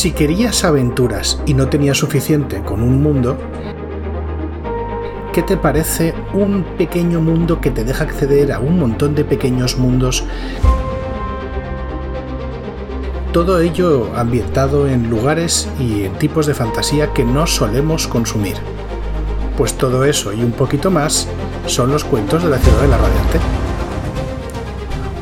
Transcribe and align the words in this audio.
Si 0.00 0.12
querías 0.12 0.64
aventuras 0.64 1.42
y 1.44 1.52
no 1.52 1.68
tenías 1.68 1.98
suficiente 1.98 2.62
con 2.62 2.82
un 2.82 3.02
mundo, 3.02 3.36
¿qué 5.34 5.42
te 5.42 5.58
parece 5.58 6.14
un 6.32 6.64
pequeño 6.78 7.20
mundo 7.20 7.60
que 7.60 7.70
te 7.70 7.84
deja 7.84 8.04
acceder 8.04 8.50
a 8.50 8.60
un 8.60 8.78
montón 8.78 9.14
de 9.14 9.26
pequeños 9.26 9.76
mundos? 9.76 10.24
Todo 13.34 13.60
ello 13.60 14.10
ambientado 14.16 14.88
en 14.88 15.10
lugares 15.10 15.68
y 15.78 16.04
en 16.04 16.14
tipos 16.14 16.46
de 16.46 16.54
fantasía 16.54 17.12
que 17.12 17.24
no 17.24 17.46
solemos 17.46 18.08
consumir. 18.08 18.56
Pues 19.58 19.74
todo 19.74 20.06
eso 20.06 20.32
y 20.32 20.42
un 20.42 20.52
poquito 20.52 20.90
más 20.90 21.28
son 21.66 21.92
los 21.92 22.04
cuentos 22.04 22.42
de 22.42 22.48
la 22.48 22.56
ciudad 22.56 22.80
de 22.80 22.88
la 22.88 22.96
radiante. 22.96 23.38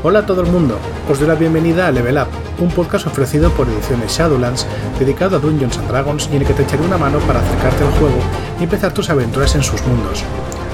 Hola 0.03 0.19
a 0.19 0.25
todo 0.25 0.39
el 0.39 0.47
mundo, 0.49 0.77
os 1.11 1.19
doy 1.19 1.27
la 1.27 1.35
bienvenida 1.35 1.87
a 1.87 1.91
Level 1.91 2.17
Up, 2.17 2.48
un 2.59 2.69
podcast 2.69 3.07
ofrecido 3.07 3.49
por 3.51 3.67
Ediciones 3.67 4.17
Shadowlands 4.17 4.65
dedicado 4.99 5.37
a 5.37 5.39
Dungeons 5.39 5.77
and 5.77 5.87
Dragons 5.87 6.29
y 6.31 6.35
en 6.35 6.41
el 6.41 6.47
que 6.47 6.53
te 6.53 6.63
echaré 6.63 6.83
una 6.83 6.97
mano 6.97 7.19
para 7.19 7.39
acercarte 7.39 7.83
al 7.83 7.91
juego 7.91 8.19
y 8.59 8.63
empezar 8.63 8.93
tus 8.93 9.09
aventuras 9.09 9.55
en 9.55 9.63
sus 9.63 9.81
mundos. 9.85 10.23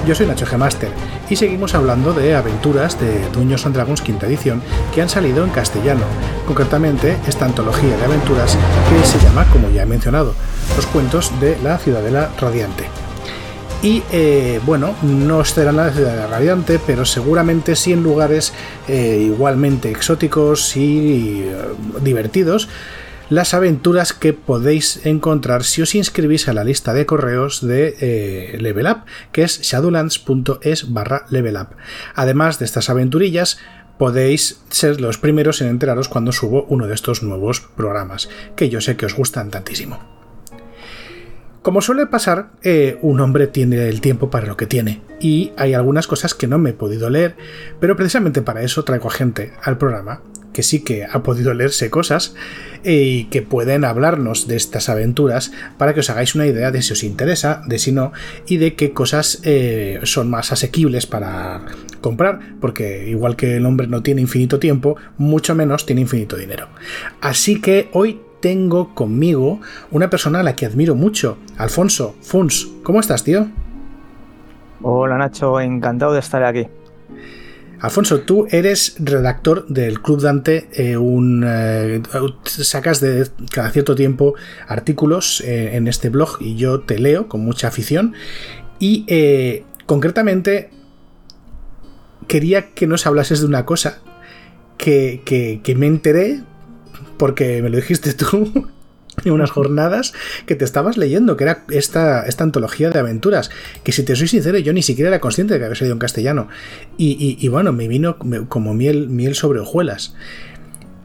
Yo 0.06 0.14
soy 0.14 0.26
Nacho 0.26 0.46
G. 0.46 0.56
Master 0.56 0.90
y 1.28 1.36
seguimos 1.36 1.74
hablando 1.74 2.12
de 2.12 2.34
aventuras 2.36 3.00
de 3.00 3.28
Dungeons 3.30 3.66
and 3.66 3.74
Dragons 3.74 4.02
quinta 4.02 4.26
edición 4.26 4.62
que 4.94 5.02
han 5.02 5.08
salido 5.08 5.42
en 5.44 5.50
castellano, 5.50 6.04
concretamente 6.46 7.16
esta 7.26 7.44
antología 7.44 7.96
de 7.96 8.04
aventuras 8.04 8.56
que 8.88 9.06
se 9.06 9.18
llama, 9.18 9.44
como 9.52 9.70
ya 9.70 9.82
he 9.82 9.86
mencionado, 9.86 10.34
Los 10.76 10.86
cuentos 10.86 11.32
de 11.40 11.58
la 11.62 11.78
Ciudadela 11.78 12.30
Radiante. 12.40 13.05
Y 13.82 14.02
eh, 14.10 14.60
bueno, 14.64 14.96
no 15.02 15.40
estará 15.40 15.70
en 15.70 15.76
la 15.76 15.92
ciudad 15.92 16.28
radiante, 16.28 16.80
pero 16.84 17.04
seguramente 17.04 17.76
sí 17.76 17.92
en 17.92 18.02
lugares 18.02 18.52
eh, 18.88 19.22
igualmente 19.26 19.90
exóticos 19.90 20.76
y 20.76 21.42
eh, 21.42 21.54
divertidos. 22.00 22.68
Las 23.28 23.54
aventuras 23.54 24.12
que 24.12 24.32
podéis 24.32 25.04
encontrar 25.04 25.64
si 25.64 25.82
os 25.82 25.94
inscribís 25.94 26.48
a 26.48 26.52
la 26.52 26.64
lista 26.64 26.94
de 26.94 27.06
correos 27.06 27.60
de 27.66 28.56
Level 28.60 28.86
Up, 28.86 28.98
que 29.32 29.42
es 29.42 29.62
shadowlands.es 29.62 30.92
barra 30.92 31.26
level 31.30 31.56
up. 31.56 31.68
Además 32.14 32.60
de 32.60 32.66
estas 32.66 32.88
aventurillas, 32.88 33.58
podéis 33.98 34.60
ser 34.70 35.00
los 35.00 35.18
primeros 35.18 35.60
en 35.60 35.68
enteraros 35.68 36.08
cuando 36.08 36.30
subo 36.30 36.66
uno 36.68 36.86
de 36.86 36.94
estos 36.94 37.24
nuevos 37.24 37.60
programas, 37.60 38.28
que 38.54 38.68
yo 38.68 38.80
sé 38.80 38.96
que 38.96 39.06
os 39.06 39.14
gustan 39.14 39.50
tantísimo. 39.50 40.15
Como 41.66 41.80
suele 41.80 42.06
pasar, 42.06 42.50
eh, 42.62 42.96
un 43.02 43.18
hombre 43.18 43.48
tiene 43.48 43.88
el 43.88 44.00
tiempo 44.00 44.30
para 44.30 44.46
lo 44.46 44.56
que 44.56 44.66
tiene, 44.66 45.00
y 45.18 45.50
hay 45.56 45.74
algunas 45.74 46.06
cosas 46.06 46.32
que 46.32 46.46
no 46.46 46.58
me 46.58 46.70
he 46.70 46.74
podido 46.74 47.10
leer, 47.10 47.34
pero 47.80 47.96
precisamente 47.96 48.40
para 48.40 48.62
eso 48.62 48.84
traigo 48.84 49.08
a 49.08 49.10
gente 49.10 49.50
al 49.64 49.76
programa 49.76 50.20
que 50.52 50.62
sí 50.62 50.84
que 50.84 51.04
ha 51.04 51.24
podido 51.24 51.52
leerse 51.54 51.90
cosas 51.90 52.36
eh, 52.84 53.02
y 53.02 53.24
que 53.24 53.42
pueden 53.42 53.84
hablarnos 53.84 54.46
de 54.46 54.54
estas 54.54 54.88
aventuras 54.88 55.50
para 55.76 55.92
que 55.92 56.00
os 56.00 56.08
hagáis 56.08 56.36
una 56.36 56.46
idea 56.46 56.70
de 56.70 56.82
si 56.82 56.92
os 56.92 57.02
interesa, 57.02 57.62
de 57.66 57.80
si 57.80 57.90
no, 57.90 58.12
y 58.46 58.58
de 58.58 58.74
qué 58.76 58.92
cosas 58.92 59.40
eh, 59.42 59.98
son 60.04 60.30
más 60.30 60.52
asequibles 60.52 61.06
para 61.06 61.62
comprar, 62.00 62.38
porque 62.60 63.08
igual 63.08 63.34
que 63.34 63.56
el 63.56 63.66
hombre 63.66 63.88
no 63.88 64.04
tiene 64.04 64.20
infinito 64.20 64.60
tiempo, 64.60 64.96
mucho 65.18 65.56
menos 65.56 65.84
tiene 65.84 66.02
infinito 66.02 66.36
dinero. 66.36 66.68
Así 67.20 67.60
que 67.60 67.88
hoy 67.92 68.20
tengo 68.46 68.94
conmigo 68.94 69.60
una 69.90 70.08
persona 70.08 70.38
a 70.38 70.44
la 70.44 70.54
que 70.54 70.66
admiro 70.66 70.94
mucho, 70.94 71.36
Alfonso 71.58 72.14
Funs. 72.20 72.68
¿Cómo 72.84 73.00
estás, 73.00 73.24
tío? 73.24 73.48
Hola, 74.82 75.18
Nacho, 75.18 75.58
encantado 75.58 76.12
de 76.12 76.20
estar 76.20 76.44
aquí. 76.44 76.68
Alfonso, 77.80 78.20
tú 78.20 78.46
eres 78.48 78.94
redactor 79.00 79.66
del 79.66 80.00
Club 80.00 80.20
Dante, 80.20 80.68
eh, 80.74 80.96
un, 80.96 81.44
eh, 81.44 82.00
sacas 82.44 83.00
de 83.00 83.28
cada 83.50 83.70
cierto 83.70 83.96
tiempo 83.96 84.34
artículos 84.68 85.40
eh, 85.40 85.74
en 85.74 85.88
este 85.88 86.08
blog 86.08 86.36
y 86.38 86.54
yo 86.54 86.82
te 86.82 87.00
leo 87.00 87.26
con 87.26 87.40
mucha 87.40 87.66
afición. 87.66 88.14
Y 88.78 89.64
concretamente 89.86 90.70
quería 92.28 92.70
que 92.74 92.86
nos 92.86 93.08
hablases 93.08 93.40
de 93.40 93.46
una 93.46 93.66
cosa 93.66 94.02
que, 94.78 95.22
que 95.24 95.74
me 95.74 95.88
enteré 95.88 96.44
porque 97.16 97.62
me 97.62 97.70
lo 97.70 97.76
dijiste 97.76 98.12
tú 98.14 98.68
en 99.24 99.32
unas 99.32 99.50
jornadas 99.50 100.12
que 100.46 100.54
te 100.54 100.64
estabas 100.64 100.96
leyendo, 100.96 101.36
que 101.36 101.44
era 101.44 101.64
esta, 101.70 102.26
esta 102.26 102.44
antología 102.44 102.90
de 102.90 102.98
aventuras, 102.98 103.50
que 103.82 103.92
si 103.92 104.02
te 104.02 104.16
soy 104.16 104.28
sincero, 104.28 104.58
yo 104.58 104.72
ni 104.72 104.82
siquiera 104.82 105.08
era 105.08 105.20
consciente 105.20 105.54
de 105.54 105.60
que 105.60 105.66
había 105.66 105.76
salido 105.76 105.94
en 105.94 105.98
castellano. 105.98 106.48
Y, 106.98 107.48
bueno, 107.48 107.72
me 107.72 107.88
vino 107.88 108.18
como 108.48 108.74
miel, 108.74 109.08
miel 109.08 109.34
sobre 109.34 109.60
hojuelas. 109.60 110.14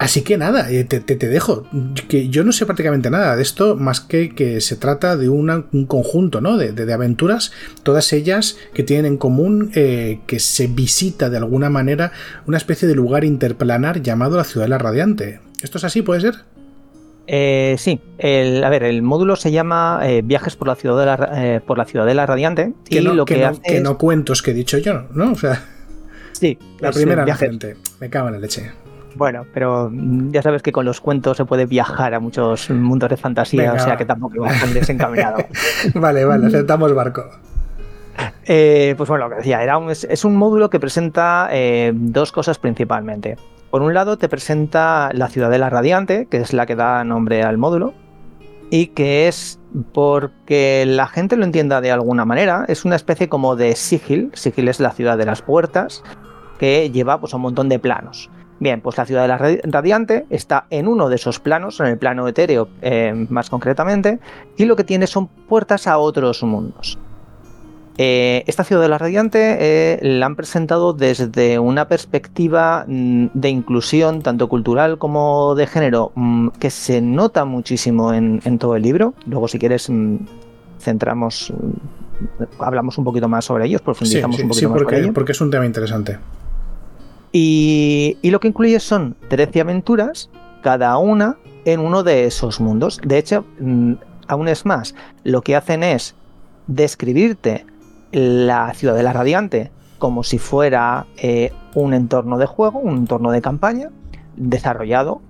Así 0.01 0.23
que 0.23 0.35
nada, 0.35 0.72
eh, 0.72 0.83
te, 0.83 1.16
dejo. 1.16 1.67
Que 2.07 2.28
yo 2.28 2.43
no 2.43 2.53
sé 2.53 2.66
prácticamente 2.66 3.11
nada 3.11 3.35
de 3.35 3.43
esto, 3.43 3.75
más 3.75 4.01
que 4.01 4.33
que 4.33 4.59
se 4.59 4.75
trata 4.75 5.16
de 5.16 5.29
un 5.29 5.85
conjunto 5.88 6.41
¿no? 6.41 6.57
de, 6.57 6.91
aventuras, 6.91 7.51
todas 7.83 8.11
ellas 8.11 8.57
que 8.73 8.81
tienen 8.81 9.05
en 9.05 9.17
común 9.17 9.72
eh, 9.75 10.22
que 10.25 10.39
se 10.39 10.66
visita 10.66 11.29
de 11.29 11.38
alguna 11.38 11.69
manera 11.69 12.13
una 12.47 12.57
especie 12.57 12.88
de 12.88 12.95
lugar 12.95 13.23
interplanar 13.23 14.01
llamado 14.01 14.38
la 14.38 14.43
Ciudad 14.43 14.66
de 14.66 14.69
la 14.69 14.79
Radiante. 14.79 15.39
¿Esto 15.61 15.77
es 15.77 15.83
así, 15.83 16.01
puede 16.01 16.22
ser? 16.22 16.35
Eh, 17.27 17.75
sí, 17.77 18.01
a 18.19 18.69
ver, 18.69 18.83
el 18.83 19.01
módulo 19.03 19.35
se 19.35 19.51
llama 19.51 19.99
eh, 20.03 20.22
Viajes 20.23 20.55
por 20.55 20.67
la 20.67 20.75
Ciudadela, 20.75 21.29
eh, 21.35 21.61
por 21.66 21.77
la 21.77 21.85
Ciudadela 21.85 22.25
Radiante. 22.25 22.73
Que 22.83 22.99
y 22.99 23.03
no, 23.03 23.13
lo 23.13 23.25
que, 23.25 23.49
que, 23.63 23.79
no, 23.79 23.97
cuentos 23.97 24.41
que 24.41 24.51
he 24.51 24.53
dicho 24.53 24.77
yo, 24.79 25.03
¿no? 25.13 25.31
O 25.31 25.35
sea, 25.35 25.63
sí, 26.33 26.57
la 26.79 26.91
primera 26.91 27.35
gente. 27.35 27.77
Me 27.99 28.09
cago 28.09 28.27
en 28.27 28.33
la 28.33 28.39
leche. 28.39 28.72
Bueno, 29.16 29.45
pero 29.53 29.91
ya 30.31 30.41
sabes 30.41 30.61
que 30.61 30.72
con 30.72 30.85
los 30.85 31.01
cuentos 31.01 31.38
se 31.38 31.45
puede 31.45 31.66
viajar 31.66 32.13
a 32.13 32.19
muchos 32.19 32.69
mundos 32.69 33.09
de 33.09 33.17
fantasía, 33.17 33.73
o 33.73 33.79
sea 33.79 33.97
que 33.97 34.05
tampoco 34.05 34.35
iba 34.35 34.47
tan 34.47 34.73
desencaminado. 34.73 35.45
vale, 35.95 36.25
vale, 36.25 36.47
aceptamos 36.47 36.93
barco. 36.93 37.29
pues 38.45 39.07
bueno, 39.07 39.25
lo 39.25 39.29
que 39.29 39.35
decía, 39.38 39.61
era 39.61 39.79
es, 39.89 40.05
es, 40.05 40.25
un 40.25 40.35
módulo 40.38 40.69
que 40.69 40.79
presenta 40.79 41.49
dos 41.93 42.31
cosas 42.31 42.57
principalmente. 42.57 43.38
Por 43.72 43.84
un 43.84 43.94
lado 43.94 44.18
te 44.18 44.28
presenta 44.28 45.12
la 45.14 45.30
Ciudadela 45.30 45.70
Radiante, 45.70 46.26
que 46.26 46.38
es 46.38 46.52
la 46.52 46.66
que 46.66 46.76
da 46.76 47.06
nombre 47.06 47.42
al 47.42 47.58
módulo, 47.58 47.94
y 48.70 48.88
que 48.88 49.30
es 49.30 49.62
porque 49.94 50.84
la 50.86 51.08
gente 51.08 51.38
lo 51.38 51.46
entienda 51.46 51.80
de 51.80 51.90
alguna 51.90 52.26
manera, 52.26 52.66
es 52.68 52.84
una 52.84 52.98
especie 52.98 53.30
como 53.30 53.56
de 53.56 53.78
Sigil, 53.78 54.30
Sigil 54.34 54.68
es 54.68 54.82
la 54.82 54.92
ciudad 54.92 55.18
de 55.18 55.26
las 55.26 55.42
puertas, 55.42 56.04
que 56.59 56.92
lleva 56.92 57.22
pues, 57.22 57.34
un 57.34 57.42
montón 57.42 57.70
de 57.70 57.80
planos. 57.80 58.30
Bien, 58.59 58.82
pues 58.82 58.98
la 58.98 59.06
ciudad 59.06 59.22
de 59.22 59.28
la 59.30 59.38
radiante 59.38 60.26
está 60.30 60.68
en 60.70 60.90
uno 60.90 61.08
de 61.08 61.16
esos 61.16 61.40
planos, 61.40 61.80
en 61.80 61.88
el 61.88 61.98
plano 61.98 62.28
etéreo 62.28 62.68
eh, 62.82 63.26
más 63.30 63.50
concretamente, 63.50 64.20
y 64.58 64.66
lo 64.66 64.76
que 64.76 64.84
tiene 64.84 65.08
son 65.08 65.28
puertas 65.28 65.88
a 65.88 65.98
otros 65.98 66.44
mundos. 66.44 67.00
Eh, 68.03 68.44
esta 68.47 68.63
ciudad 68.63 68.81
de 68.81 68.89
la 68.89 68.97
Radiante 68.97 69.57
eh, 69.59 70.00
la 70.01 70.25
han 70.25 70.35
presentado 70.35 70.91
desde 70.94 71.59
una 71.59 71.88
perspectiva 71.88 72.84
mm, 72.88 73.28
de 73.35 73.50
inclusión, 73.50 74.23
tanto 74.23 74.50
cultural 74.50 74.97
como 74.97 75.53
de 75.53 75.67
género, 75.67 76.11
mm, 76.16 76.47
que 76.59 76.72
se 76.72 77.00
nota 77.00 77.45
muchísimo 77.45 78.11
en, 78.11 78.57
todo 78.57 78.75
el 78.75 78.81
libro. 78.81 79.13
Luego, 79.28 79.47
si 79.47 79.59
quieres, 79.59 79.88
mm, 79.88 80.16
centramos, 80.79 81.53
hablamos 82.57 82.97
un 82.97 83.03
poquito 83.03 83.28
más 83.28 83.45
sobre 83.45 83.67
ellos, 83.67 83.84
profundizamos 83.84 84.40
un 84.40 84.47
poquito 84.47 84.69
más 84.72 84.81
porque, 84.81 85.11
porque 85.13 85.31
es 85.34 85.41
un 85.41 85.51
tema 85.51 85.67
interesante. 85.67 86.17
Y, 87.31 88.17
y 88.23 88.31
lo 88.31 88.40
que 88.40 88.47
incluye 88.47 88.79
son 88.79 89.16
13 89.28 89.61
aventuras, 89.61 90.31
cada 90.63 90.97
una 90.97 91.38
en 91.66 91.79
uno 91.79 92.01
de 92.01 92.25
esos 92.25 92.59
mundos. 92.59 93.00
De 93.06 93.19
hecho, 93.19 93.45
aún 94.28 94.47
es 94.47 94.66
más, 94.66 94.95
lo 95.23 95.44
que 95.44 95.56
hacen 95.56 95.84
es 95.84 96.16
describirte 96.66 97.67
la 98.11 98.73
ciudad 98.73 98.95
de 98.95 99.03
la 99.03 99.13
Radiante 99.13 99.72
como 100.01 100.23
si 100.23 100.39
fuera 100.39 101.05
eh, 101.17 101.53
un 101.75 101.94
entorno 101.94 102.39
de 102.39 102.47
juego, 102.47 102.79
un 102.79 102.97
entorno 102.97 103.29
de 103.29 103.39
campaña, 103.39 103.91
desarrollado 104.35 105.22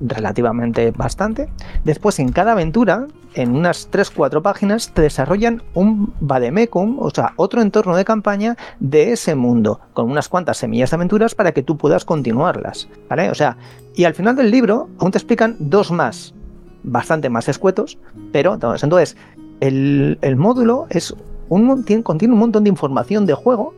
relativamente 0.00 0.90
bastante. 0.90 1.48
Después, 1.84 2.18
en 2.18 2.32
cada 2.32 2.52
aventura, 2.52 3.06
en 3.34 3.54
unas 3.54 3.88
3-4 3.92 4.42
páginas, 4.42 4.90
te 4.92 5.02
desarrollan 5.02 5.62
un 5.72 6.12
vademecum, 6.18 6.98
o 6.98 7.10
sea, 7.10 7.32
otro 7.36 7.62
entorno 7.62 7.94
de 7.94 8.04
campaña 8.04 8.56
de 8.80 9.12
ese 9.12 9.36
mundo, 9.36 9.80
con 9.92 10.10
unas 10.10 10.28
cuantas 10.28 10.58
semillas 10.58 10.90
de 10.90 10.96
aventuras 10.96 11.36
para 11.36 11.52
que 11.52 11.62
tú 11.62 11.76
puedas 11.76 12.04
continuarlas. 12.04 12.88
¿Vale? 13.08 13.30
O 13.30 13.36
sea, 13.36 13.56
y 13.94 14.02
al 14.02 14.14
final 14.14 14.34
del 14.34 14.50
libro 14.50 14.88
aún 14.98 15.12
te 15.12 15.18
explican 15.18 15.54
dos 15.60 15.92
más, 15.92 16.34
bastante 16.82 17.30
más 17.30 17.48
escuetos, 17.48 17.98
pero 18.32 18.54
entonces, 18.54 19.16
el, 19.60 20.18
el 20.22 20.34
módulo 20.34 20.88
es 20.90 21.14
contiene 21.48 22.34
un 22.34 22.40
montón 22.40 22.64
de 22.64 22.70
información 22.70 23.26
de 23.26 23.34
juego 23.34 23.74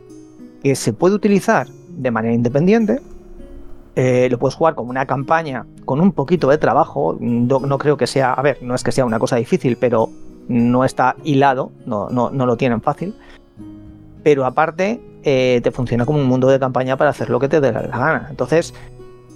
que 0.63 0.75
se 0.75 0.93
puede 0.93 1.15
utilizar 1.15 1.67
de 1.67 2.11
manera 2.11 2.33
independiente. 2.33 2.99
Eh, 3.95 4.29
lo 4.31 4.39
puedes 4.39 4.55
jugar 4.55 4.75
como 4.75 4.89
una 4.89 5.05
campaña 5.05 5.65
con 5.85 5.99
un 5.99 6.11
poquito 6.11 6.49
de 6.49 6.57
trabajo. 6.57 7.17
No, 7.19 7.77
creo 7.77 7.97
que 7.97 8.07
sea, 8.07 8.33
a 8.33 8.41
ver, 8.41 8.59
no 8.61 8.75
es 8.75 8.83
que 8.83 8.91
sea 8.91 9.05
una 9.05 9.19
cosa 9.19 9.35
difícil, 9.35 9.77
pero 9.77 10.09
no 10.47 10.85
está 10.85 11.15
hilado, 11.23 11.71
no, 11.85 12.09
no, 12.09 12.29
no 12.29 12.45
lo 12.45 12.57
tienen 12.57 12.81
fácil. 12.81 13.15
Pero 14.23 14.45
aparte, 14.45 15.01
eh, 15.23 15.61
te 15.63 15.71
funciona 15.71 16.05
como 16.05 16.19
un 16.19 16.25
mundo 16.25 16.47
de 16.47 16.59
campaña 16.59 16.97
para 16.97 17.09
hacer 17.09 17.29
lo 17.29 17.39
que 17.39 17.49
te 17.49 17.59
dé 17.59 17.71
la 17.71 17.81
gana. 17.81 18.27
Entonces, 18.29 18.73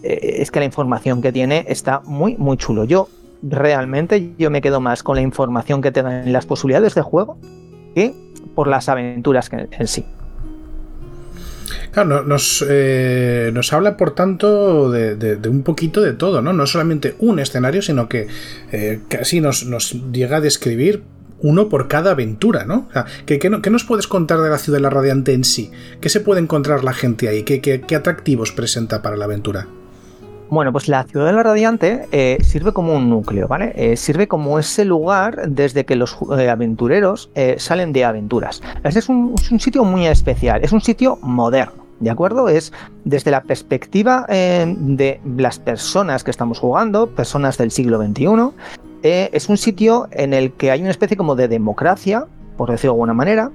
eh, 0.04 0.38
es 0.40 0.52
que 0.52 0.60
la 0.60 0.66
información 0.66 1.22
que 1.22 1.32
tiene 1.32 1.66
está 1.68 2.02
muy, 2.06 2.36
muy 2.38 2.58
chulo. 2.58 2.84
Yo 2.86 3.08
realmente 3.42 4.34
yo 4.38 4.50
me 4.50 4.62
quedo 4.62 4.80
más 4.80 5.04
con 5.04 5.16
la 5.16 5.22
información 5.22 5.82
que 5.82 5.92
te 5.92 6.02
dan 6.02 6.32
las 6.32 6.46
posibilidades 6.46 6.96
de 6.96 7.02
juego 7.02 7.38
que 7.94 8.14
por 8.54 8.68
las 8.68 8.90
aventuras 8.90 9.50
en 9.52 9.88
sí. 9.88 10.06
Claro, 11.92 12.24
nos, 12.24 12.66
eh, 12.68 13.52
nos 13.54 13.72
habla, 13.72 13.96
por 13.96 14.14
tanto, 14.14 14.92
de, 14.92 15.40
un 15.48 15.64
poquito 15.64 16.02
de 16.02 16.12
todo, 16.12 16.42
¿no? 16.42 16.52
No 16.52 16.68
solamente 16.68 17.16
un 17.20 17.40
escenario, 17.40 17.82
sino 17.82 18.10
que 18.10 18.28
eh, 18.74 19.00
casi 19.08 19.40
nos, 19.40 19.64
llega 20.12 20.38
a 20.38 20.42
describir 20.42 21.04
uno 21.40 21.70
por 21.70 21.88
cada 21.88 22.12
aventura, 22.12 22.66
¿no? 22.66 22.90
¿qué, 23.26 23.40
nos 23.50 23.84
puedes 23.86 24.08
contar 24.08 24.42
de 24.42 24.50
la 24.50 24.58
ciudad 24.58 24.78
de 24.78 24.82
la 24.82 24.90
Radiante 24.90 25.34
en 25.34 25.44
sí? 25.44 25.72
¿Qué 26.02 26.10
se 26.10 26.20
puede 26.20 26.42
encontrar 26.42 26.84
la 26.84 26.94
gente 26.94 27.30
ahí? 27.30 27.44
¿Qué, 27.44 27.96
atractivos 27.96 28.52
presenta 28.52 29.02
para 29.02 29.16
la 29.16 29.26
aventura? 29.26 29.68
Bueno, 30.50 30.72
pues 30.72 30.88
la 30.88 31.04
ciudad 31.04 31.26
de 31.26 31.34
la 31.34 31.44
Radiante 31.44 32.08
eh, 32.12 32.38
sirve 32.42 32.72
como 32.72 32.94
un 32.94 33.10
núcleo, 33.10 33.48
¿vale? 33.48 33.98
sirve 33.98 34.28
como 34.28 34.60
ese 34.60 34.86
lugar 34.86 35.50
desde 35.50 35.86
que 35.86 35.96
los 35.96 36.18
aventureros 36.30 37.32
salen 37.58 37.94
de 37.94 38.06
aventuras. 38.06 38.62
Este 38.84 39.00
es 39.00 39.10
un, 39.10 39.36
sitio 39.38 39.84
muy 39.84 40.06
especial, 40.06 40.64
es 40.64 40.72
un 40.72 40.82
sitio 40.82 41.18
moderno. 41.22 41.86
¿De 42.00 42.10
acuerdo? 42.10 42.50
Es 42.50 42.74
desde 43.06 43.32
la 43.32 43.42
perspectiva 43.42 44.26
eh, 44.28 44.66
de 44.78 45.22
las 45.38 45.60
personas 45.60 46.24
que 46.24 46.32
estamos 46.32 46.60
jugando, 46.60 47.08
personas 47.08 47.58
del 47.58 47.72
siglo 47.72 48.02
XXI, 48.04 48.28
eh, 49.04 49.30
es 49.32 49.50
un 49.50 49.58
sitio 49.58 50.08
en 50.12 50.34
el 50.34 50.52
que 50.52 50.72
hay 50.72 50.82
una 50.82 50.92
especie 50.92 51.16
como 51.16 51.36
de 51.36 51.48
democracia, 51.48 52.26
por 52.58 52.70
decirlo 52.70 52.94
de 52.94 52.96
alguna 52.96 53.14
manera, 53.14 53.52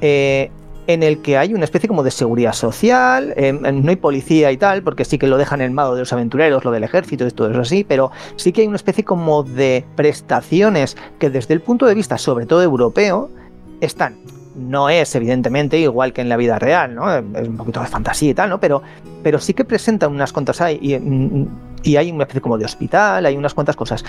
eh, 0.00 0.50
en 0.88 1.02
el 1.02 1.20
que 1.20 1.36
hay 1.36 1.52
una 1.52 1.64
especie 1.64 1.86
como 1.86 2.02
de 2.02 2.10
seguridad 2.10 2.54
social, 2.54 3.34
no 3.62 3.90
hay 3.90 3.96
policía 3.96 4.50
y 4.50 4.56
tal, 4.56 4.82
porque 4.82 5.04
sí 5.04 5.18
que 5.18 5.26
lo 5.26 5.36
dejan 5.36 5.60
en 5.60 5.74
manos 5.74 5.94
de 5.94 6.00
los 6.00 6.12
aventureros, 6.14 6.64
lo 6.64 6.70
del 6.70 6.82
ejército 6.82 7.26
y 7.26 7.30
todo 7.30 7.50
eso 7.50 7.60
así, 7.60 7.84
pero 7.84 8.10
sí 8.36 8.52
que 8.52 8.62
hay 8.62 8.66
una 8.66 8.76
especie 8.76 9.04
como 9.04 9.42
de 9.42 9.84
prestaciones 9.96 10.96
que 11.18 11.28
desde 11.28 11.52
el 11.52 11.60
punto 11.60 11.84
de 11.84 11.94
vista 11.94 12.16
sobre 12.16 12.46
todo 12.46 12.62
europeo 12.62 13.30
están 13.82 14.16
no 14.56 14.88
es 14.88 15.14
evidentemente 15.14 15.78
igual 15.78 16.12
que 16.12 16.22
en 16.22 16.28
la 16.28 16.36
vida 16.36 16.58
real, 16.58 16.94
¿no? 16.94 17.14
Es 17.14 17.46
un 17.46 17.56
poquito 17.56 17.80
de 17.80 17.86
fantasía 17.86 18.30
y 18.30 18.34
tal, 18.34 18.50
¿no? 18.50 18.58
Pero, 18.58 18.82
pero 19.22 19.38
sí 19.38 19.54
que 19.54 19.64
presenta 19.64 20.08
unas 20.08 20.32
cuantas 20.32 20.60
hay 20.60 20.80
y, 20.82 21.96
hay 21.96 22.10
una 22.10 22.24
especie 22.24 22.40
como 22.40 22.58
de 22.58 22.64
hospital, 22.64 23.24
hay 23.24 23.36
unas 23.36 23.54
cuantas 23.54 23.76
cosas. 23.76 24.04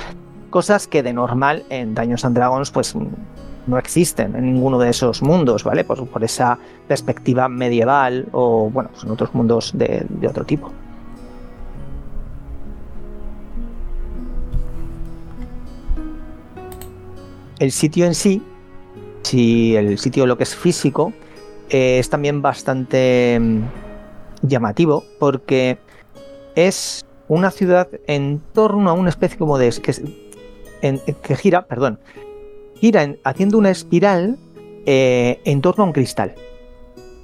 Cosas 0.50 0.88
que 0.88 1.04
de 1.04 1.14
normal 1.14 1.66
en 1.70 1.94
Dungeons 1.94 2.26
and 2.26 2.36
Dragons 2.36 2.72
pues 2.72 2.96
no 3.70 3.78
existen 3.78 4.36
en 4.36 4.54
ninguno 4.54 4.80
de 4.80 4.90
esos 4.90 5.22
mundos, 5.22 5.64
¿vale? 5.64 5.84
Por, 5.84 6.08
por 6.08 6.24
esa 6.24 6.58
perspectiva 6.88 7.48
medieval 7.48 8.28
o, 8.32 8.70
bueno, 8.70 8.90
pues 8.92 9.04
en 9.04 9.12
otros 9.12 9.34
mundos 9.34 9.72
de, 9.76 10.06
de 10.10 10.28
otro 10.28 10.46
tipo. 10.46 10.72
El 17.60 17.72
sitio 17.72 18.06
en 18.06 18.16
sí 18.16 18.42
si 19.24 19.76
el 19.76 20.00
sitio 20.00 20.26
lo 20.26 20.38
que 20.38 20.44
es 20.44 20.56
físico 20.56 21.14
eh, 21.70 22.00
es 22.00 22.10
también 22.10 22.42
bastante 22.42 23.38
mm, 23.40 23.62
llamativo 24.42 25.04
porque 25.20 25.78
es 26.56 27.06
una 27.28 27.52
ciudad 27.52 27.88
en 28.08 28.42
torno 28.54 28.90
a 28.90 28.94
una 28.94 29.10
especie 29.10 29.38
como 29.38 29.58
de 29.58 29.70
que, 29.84 31.14
que 31.22 31.36
gira, 31.36 31.66
perdón, 31.68 32.00
gira 32.80 33.16
haciendo 33.24 33.58
una 33.58 33.70
espiral 33.70 34.38
eh, 34.86 35.40
en 35.46 35.62
torno 35.62 35.84
a 35.84 35.88
un 35.88 35.94
cristal. 35.94 36.36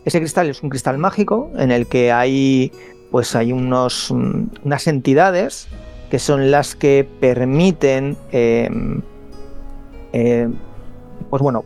Ese 0.06 0.20
cristal 0.20 0.50
es 0.50 0.62
un 0.62 0.70
cristal 0.70 0.98
mágico 0.98 1.52
en 1.58 1.72
el 1.72 1.88
que 1.88 2.12
hay 2.12 2.72
pues 3.12 3.36
hay 3.36 3.52
unos, 3.52 4.12
mm, 4.12 4.44
unas 4.66 4.88
entidades 4.88 5.68
que 6.10 6.20
son 6.20 6.52
las 6.52 6.76
que 6.76 7.08
permiten 7.20 8.18
eh, 8.32 8.70
pues 11.30 11.42
bueno, 11.42 11.64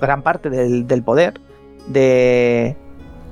gran 0.00 0.22
parte 0.22 0.50
del, 0.50 1.02
poder 1.02 1.40
de, 1.88 2.76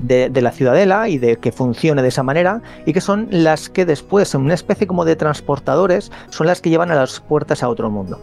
de, 0.01 0.41
la 0.41 0.53
ciudadela 0.53 1.09
y 1.09 1.19
de 1.19 1.37
que 1.37 1.53
funcione 1.53 2.03
de 2.03 2.09
esa 2.09 2.23
manera 2.23 2.63
y 2.87 2.93
que 2.93 3.01
son 3.01 3.29
las 3.31 3.69
que 3.69 3.85
después, 3.85 4.35
en 4.35 4.43
una 4.43 4.55
especie 4.55 4.87
como 4.87 5.05
de 5.05 5.17
transportadores, 5.17 6.11
son 6.31 6.47
las 6.47 6.61
que 6.61 6.71
llevan 6.71 6.91
a 6.91 6.95
las 6.95 7.21
puertas 7.21 7.63
a 7.63 7.69
otro 7.69 7.91
mundo. 7.91 8.19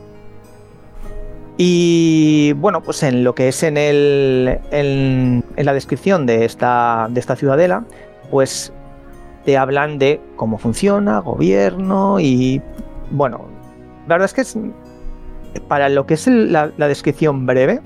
Y 1.57 2.53
bueno, 2.53 2.83
pues 2.83 3.01
en 3.01 3.23
lo 3.23 3.33
que 3.33 3.47
es 3.47 3.63
en, 3.63 3.77
el, 3.77 4.59
en, 4.69 5.43
la 5.57 5.73
descripción 5.73 6.27
de 6.27 6.45
esta, 6.45 7.07
de 7.09 7.19
esta 7.19 7.35
ciudadela, 7.35 7.83
pues 8.29 8.71
te 9.43 9.57
hablan 9.57 9.97
de 9.97 10.21
cómo 10.35 10.59
funciona, 10.59 11.19
gobierno 11.19 12.19
y 12.19 12.61
bueno, 13.09 13.45
la 14.07 14.15
verdad 14.15 14.25
es 14.25 14.33
que 14.33 14.41
es, 14.41 14.57
para 15.67 15.89
lo 15.89 16.05
que 16.05 16.13
es 16.13 16.27
la, 16.27 16.67
descripción 16.67 17.45
breve, 17.45 17.81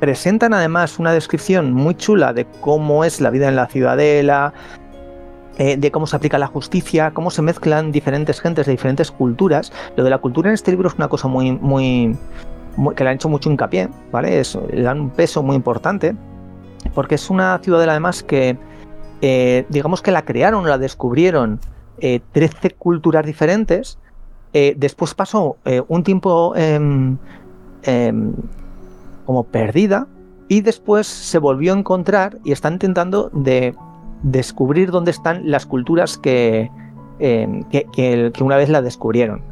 presentan 0.00 0.52
además 0.52 0.98
una 0.98 1.12
descripción 1.12 1.72
muy 1.72 1.94
chula 1.94 2.32
de 2.32 2.46
cómo 2.60 3.04
es 3.04 3.20
la 3.20 3.30
vida 3.30 3.48
en 3.48 3.56
la 3.56 3.66
ciudadela, 3.66 4.52
eh, 5.58 5.76
de 5.76 5.90
cómo 5.90 6.06
se 6.06 6.16
aplica 6.16 6.38
la 6.38 6.48
justicia, 6.48 7.12
cómo 7.12 7.30
se 7.30 7.42
mezclan 7.42 7.92
diferentes 7.92 8.40
gentes 8.40 8.66
de 8.66 8.72
diferentes 8.72 9.10
culturas. 9.10 9.72
Lo 9.96 10.04
de 10.04 10.10
la 10.10 10.18
cultura 10.18 10.50
en 10.50 10.54
este 10.54 10.70
libro 10.70 10.88
es 10.88 10.94
una 10.94 11.08
cosa 11.08 11.28
muy, 11.28 11.52
muy, 11.52 12.16
que 12.94 13.04
le 13.04 13.10
han 13.10 13.16
hecho 13.16 13.28
mucho 13.28 13.50
hincapié, 13.50 13.88
¿vale? 14.12 14.42
le 14.72 14.82
dan 14.82 15.00
un 15.00 15.10
peso 15.10 15.42
muy 15.42 15.56
importante, 15.56 16.14
porque 16.94 17.16
es 17.16 17.30
una 17.30 17.58
ciudadela 17.58 17.92
además 17.92 18.22
que, 18.22 18.58
eh, 19.22 19.66
digamos 19.68 20.02
que 20.02 20.10
la 20.10 20.24
crearon, 20.24 20.66
la 20.68 20.78
descubrieron 20.78 21.60
13 21.98 22.24
eh, 22.32 22.70
culturas 22.78 23.24
diferentes 23.24 23.98
eh, 24.58 24.74
después 24.74 25.12
pasó 25.12 25.58
eh, 25.66 25.82
un 25.86 26.02
tiempo 26.02 26.54
em, 26.56 27.18
em, 27.82 28.32
como 29.26 29.44
perdida 29.44 30.06
y 30.48 30.62
después 30.62 31.06
se 31.06 31.38
volvió 31.38 31.74
a 31.74 31.78
encontrar 31.78 32.38
y 32.42 32.52
está 32.52 32.70
intentando 32.70 33.28
de 33.34 33.74
descubrir 34.22 34.90
dónde 34.90 35.10
están 35.10 35.50
las 35.50 35.66
culturas 35.66 36.16
que, 36.16 36.70
em, 37.18 37.64
que, 37.64 38.32
una 38.40 38.56
vez 38.56 38.70
la 38.70 38.80
descubrieron. 38.80 39.42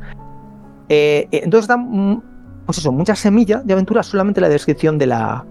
Entonces 0.89 1.69
dan 1.69 2.23
pues 2.67 2.79
eso, 2.79 2.93
muchas 2.93 3.19
semillas 3.19 3.67
de 3.67 3.73
aventura, 3.73 4.03
solamente 4.03 4.41
la 4.41 4.49
descripción 4.49 4.99
de 4.99 5.07
la, 5.07 5.45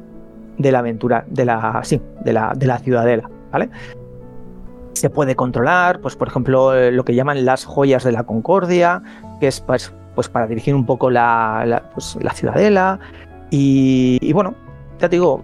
de 0.57 0.71
la 0.71 0.79
aventura, 0.79 1.25
de 1.27 1.45
la, 1.45 1.81
sí, 1.83 2.01
de 2.23 2.33
la, 2.33 2.53
de 2.55 2.65
la 2.65 2.79
ciudadela, 2.79 3.29
¿vale? 3.51 3.69
se 4.93 5.09
puede 5.09 5.35
controlar, 5.35 5.99
pues 5.99 6.15
por 6.15 6.27
ejemplo, 6.29 6.73
eh, 6.73 6.91
lo 6.91 7.03
que 7.03 7.13
llaman 7.13 7.43
las 7.43 7.65
joyas 7.65 8.03
de 8.03 8.11
la 8.11 8.23
concordia, 8.23 9.03
que 9.39 9.47
es 9.47 9.59
pues, 9.59 9.93
pues 10.15 10.29
para 10.29 10.47
dirigir 10.47 10.73
un 10.75 10.85
poco 10.85 11.09
la, 11.09 11.63
la, 11.65 11.89
pues, 11.89 12.17
ciudadela. 12.35 12.99
Y, 13.49 14.31
bueno, 14.33 14.55
ya 14.99 15.09
te 15.09 15.17
digo, 15.17 15.43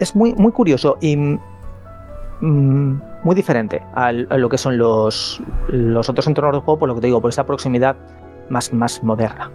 es 0.00 0.16
muy, 0.16 0.34
muy 0.34 0.52
curioso 0.52 0.98
y 1.00 1.16
mm, 1.16 3.00
muy 3.22 3.34
diferente 3.34 3.82
a, 3.94 4.10
lo 4.12 4.48
que 4.48 4.58
son 4.58 4.76
los, 4.76 5.40
los 5.68 6.08
otros 6.08 6.26
entornos 6.26 6.54
de 6.54 6.60
juego, 6.60 6.80
por 6.80 6.88
lo 6.88 6.94
que 6.96 7.00
te 7.02 7.06
digo, 7.06 7.20
por 7.20 7.30
esa 7.30 7.46
proximidad 7.46 7.96
más, 8.48 8.72
más 8.72 9.02
moderna. 9.04 9.50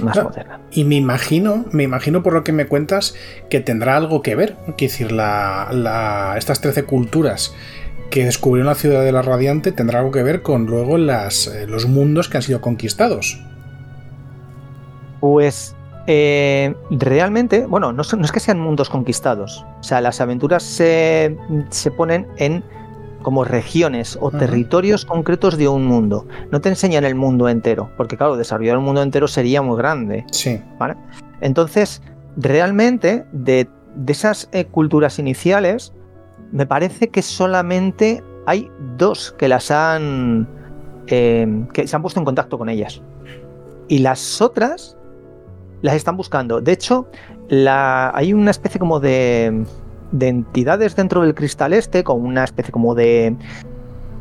Más 0.00 0.22
moderna. 0.22 0.60
Y 0.70 0.84
me 0.84 0.96
imagino, 0.96 1.64
me 1.72 1.82
imagino 1.82 2.22
por 2.22 2.32
lo 2.32 2.44
que 2.44 2.52
me 2.52 2.66
cuentas, 2.66 3.14
que 3.48 3.60
tendrá 3.60 3.96
algo 3.96 4.22
que 4.22 4.34
ver. 4.34 4.56
Quiero 4.76 4.92
decir, 4.92 5.12
la, 5.12 6.34
estas 6.36 6.60
13 6.60 6.84
culturas 6.84 7.54
que 8.10 8.24
descubrió 8.24 8.64
la 8.64 8.74
ciudad 8.74 9.02
de 9.02 9.12
la 9.12 9.22
Radiante 9.22 9.72
tendrá 9.72 9.98
algo 9.98 10.12
que 10.12 10.22
ver 10.22 10.42
con 10.42 10.66
luego 10.66 10.96
las, 10.96 11.48
eh, 11.48 11.66
los 11.66 11.86
mundos 11.86 12.28
que 12.28 12.36
han 12.36 12.42
sido 12.42 12.60
conquistados. 12.60 13.40
Pues 15.20 15.76
eh, 16.06 16.74
realmente, 16.90 17.66
bueno, 17.66 17.92
no, 17.92 18.02
es 18.02 18.32
que 18.32 18.40
sean 18.40 18.60
mundos 18.60 18.88
conquistados. 18.88 19.64
O 19.80 19.82
sea, 19.82 20.00
las 20.00 20.20
aventuras 20.20 20.62
se, 20.62 21.36
ponen 21.96 22.28
en 22.36 22.62
como 23.26 23.42
regiones 23.42 24.16
o 24.20 24.30
territorios 24.30 25.04
concretos 25.04 25.58
de 25.58 25.66
un 25.66 25.84
mundo. 25.84 26.28
No 26.52 26.60
te 26.60 26.68
enseñan 26.68 27.04
el 27.04 27.16
mundo 27.16 27.48
entero, 27.48 27.90
porque 27.96 28.16
claro, 28.16 28.36
desarrollar 28.36 28.78
un 28.78 28.84
mundo 28.84 29.02
entero 29.02 29.26
sería 29.26 29.62
muy 29.62 29.76
grande. 29.76 30.24
Sí. 30.30 30.62
¿vale? 30.78 30.94
Entonces, 31.40 32.02
realmente, 32.36 33.26
de, 33.32 33.68
esas 34.06 34.48
eh, 34.52 34.66
culturas 34.66 35.18
iniciales, 35.18 35.92
me 36.52 36.66
parece 36.66 37.08
que 37.08 37.20
solamente 37.20 38.22
hay 38.46 38.70
dos 38.96 39.34
que 39.36 39.48
las 39.48 39.72
han. 39.72 40.46
Em, 41.08 41.66
que 41.66 41.88
se 41.88 41.96
han 41.96 42.02
puesto 42.02 42.20
en 42.20 42.26
contacto 42.26 42.56
con 42.58 42.68
ellas. 42.68 43.02
Y 43.88 43.98
las 43.98 44.40
otras 44.40 44.96
las 45.82 45.96
están 45.96 46.16
buscando. 46.16 46.60
De 46.60 46.70
hecho, 46.70 47.08
la, 47.48 48.12
hay 48.14 48.32
una 48.32 48.52
especie 48.52 48.78
como 48.78 49.00
de, 49.00 49.64
de 50.12 50.28
entidades 50.28 50.96
dentro 50.96 51.22
del 51.22 51.34
cristal 51.34 51.72
este, 51.72 52.04
con 52.04 52.24
una 52.24 52.44
especie 52.44 52.72
como 52.72 52.94
de, 52.94 53.36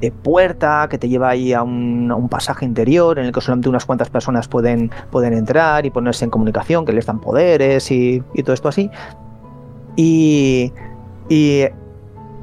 de 0.01 0.11
puerta 0.11 0.87
que 0.89 0.97
te 0.97 1.07
lleva 1.07 1.29
ahí 1.29 1.53
a 1.53 1.63
un, 1.63 2.27
pasaje 2.29 2.65
interior 2.65 3.19
en 3.19 3.25
el 3.25 3.31
que 3.31 3.41
solamente 3.41 3.69
unas 3.69 3.85
cuantas 3.85 4.09
personas 4.09 4.47
pueden, 4.47 4.91
pueden 5.11 5.33
entrar 5.33 5.85
y 5.85 5.89
ponerse 5.89 6.25
en 6.25 6.31
comunicación, 6.31 6.85
que 6.85 6.93
les 6.93 7.05
dan 7.05 7.19
poderes 7.19 7.91
y, 7.91 8.23
y 8.33 8.43
todo 8.43 8.53
esto 8.53 8.69
así. 8.69 8.89
Y, 9.95 10.73
y 11.29 11.65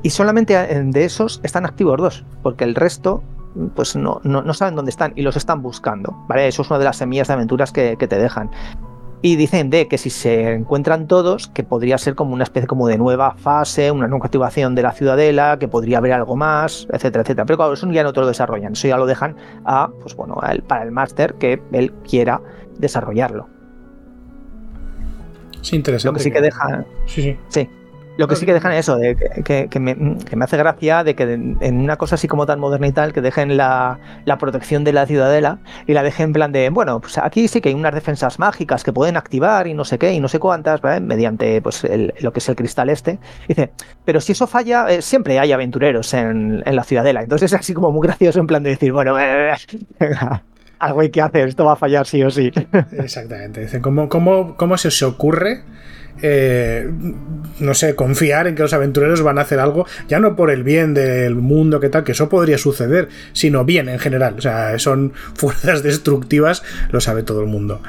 y 0.03 0.11
solamente 0.11 0.55
de 0.57 1.05
esos 1.05 1.41
están 1.45 1.65
activos 1.65 1.97
dos, 1.97 2.25
porque 2.43 2.65
el 2.65 2.75
resto 2.75 3.23
pues 3.75 3.95
no, 3.95 4.21
no, 4.25 4.55
saben 4.55 4.75
dónde 4.75 4.91
están 4.91 5.13
y 5.15 5.23
los 5.23 5.37
están 5.37 5.63
buscando, 5.63 6.25
¿vale? 6.27 6.49
Eso 6.49 6.63
es 6.63 6.71
una 6.71 6.79
de 6.79 6.87
las 6.87 6.97
semillas 6.97 7.29
de 7.29 7.35
aventuras 7.35 7.71
que, 7.71 7.97
te 7.97 8.19
dejan. 8.19 8.51
Y 9.25 9.37
dicen 9.37 9.71
de 9.71 9.87
que 9.87 9.99
si 9.99 10.11
se 10.11 10.52
encuentran 10.52 11.07
todos, 11.07 11.47
que 11.47 11.62
podría 11.62 11.97
ser 11.97 12.17
como 12.17 12.35
una 12.35 12.43
especie 12.43 12.67
como 12.67 12.88
de 12.88 12.99
nueva 12.99 13.37
fase, 13.37 13.93
una 13.93 14.09
nueva 14.09 14.26
activación 14.26 14.75
de 14.75 14.83
la 14.83 14.91
ciudadela, 14.93 15.59
que 15.61 15.69
podría 15.69 15.99
haber 15.99 16.12
algo 16.12 16.35
más, 16.35 16.88
etcétera, 16.93 17.23
etcétera. 17.23 17.47
Pero 17.47 17.57
claro, 17.57 17.73
eso 17.73 17.91
ya 17.93 18.02
no 18.02 18.12
te 18.12 18.21
lo 18.21 18.26
desarrollan, 18.26 18.73
eso 18.73 18.88
ya 18.88 18.97
lo 18.97 19.07
dejan 19.07 19.37
a, 19.64 19.91
pues 20.00 20.17
bueno, 20.17 20.41
para 20.67 20.83
el 20.83 20.91
máster 20.91 21.35
que 21.35 21.62
él 21.71 21.93
quiera 22.09 22.41
desarrollarlo. 22.79 23.49
Sí, 25.61 25.76
interesante. 25.76 26.12
Lo 26.12 26.19
que 26.19 26.25
sí 26.25 26.31
que 26.33 26.41
deja. 26.41 26.85
Sí, 27.07 27.23
sí. 27.23 27.38
Sí. 27.49 27.69
Lo 28.23 28.29
que 28.29 28.37
sí 28.37 28.47
que 28.47 28.52
dejan 28.52 28.71
es 28.71 28.79
eso, 28.79 28.99
de 28.99 29.17
que, 29.17 29.81
me, 29.81 30.45
hace 30.45 30.57
gracia 30.57 31.02
de 31.02 31.17
que 31.17 31.25
en 31.25 31.81
una 31.81 31.97
cosa 31.97 32.14
así 32.14 32.29
como 32.29 32.47
tan 32.47 32.61
moderna 32.61 32.87
y 32.87 32.93
tal, 32.93 33.12
que 33.12 33.21
dejen 33.21 33.57
la, 33.57 33.99
protección 34.38 34.85
de 34.85 34.93
la 34.93 35.07
ciudadela 35.07 35.59
y 35.88 35.93
la 35.93 36.05
dejen 36.05 36.26
en 36.26 36.33
plan 36.33 36.52
de, 36.52 36.71
bueno, 36.71 37.00
pues 37.00 37.19
aquí 37.19 37.49
sí 37.49 37.61
que 37.61 37.71
hay 37.71 37.75
unas 37.75 37.93
defensas 37.93 38.38
mágicas 38.38 38.85
que 38.85 38.93
pueden 38.93 39.17
activar 39.17 39.67
y 39.67 39.75
no 39.75 39.85
sé 39.85 39.99
qué 39.99 40.12
y 40.12 40.21
no 40.21 40.29
sé 40.29 40.38
cuántas, 40.38 40.81
mediante 41.02 41.61
pues 41.62 41.85
lo 42.21 42.33
que 42.33 42.38
es 42.38 42.49
el 42.49 42.55
cristal 42.55 42.91
este. 42.91 43.19
Dice, 43.49 43.73
pero 44.05 44.21
si 44.21 44.31
eso 44.31 44.47
falla, 44.47 44.88
eh, 44.88 45.02
siempre 45.02 45.41
hay 45.41 45.50
aventureros 45.50 46.14
en, 46.14 46.62
la 46.64 46.85
ciudadela. 46.85 47.25
Entonces 47.25 47.52
es 47.52 47.59
así 47.59 47.75
como 47.75 47.91
muy 47.91 48.07
gracioso 48.07 48.38
en 48.38 48.47
plan 48.47 48.62
de 48.62 48.71
decir, 48.71 48.93
bueno, 48.93 49.19
eh, 49.19 49.52
algo 50.79 51.00
hay 51.00 51.11
que 51.11 51.23
hacer, 51.23 51.49
esto 51.49 51.64
va 51.64 51.73
a 51.73 51.76
fallar 51.76 52.07
sí 52.07 52.23
o 52.23 52.31
sí. 52.31 52.52
Exactamente. 52.93 53.62
Dicen, 53.62 53.83
¿cómo, 53.83 54.09
cómo, 54.09 54.57
cómo 54.57 54.79
se 54.79 54.87
os 54.87 55.02
ocurre? 55.02 55.64
Eh, 56.23 56.88
no 57.59 57.75
sé, 57.75 57.95
confiar 57.97 58.47
en 58.47 58.55
que 58.55 58.62
los 58.62 58.73
aventureros 58.73 59.23
van 59.23 59.38
a 59.38 59.43
hacer 59.43 59.59
algo, 59.59 59.87
ya 60.09 60.21
no 60.21 60.37
por 60.37 60.50
el 60.50 60.62
bien 60.62 60.95
del 60.95 61.35
mundo, 61.35 61.81
que 61.81 61.88
tal, 61.88 62.05
que 62.05 62.12
eso 62.12 62.29
podría 62.29 62.59
suceder, 62.59 63.09
sino 63.33 63.64
bien 63.64 63.88
en 63.88 63.99
general. 63.99 64.37
O 64.38 64.41
sea, 64.41 64.79
son 64.79 65.12
fuerzas 65.35 65.83
destructivas, 65.83 66.62
lo 66.91 67.00
sabe 67.00 67.23
todo 67.23 67.41
el 67.41 67.49
mundo. 67.49 67.83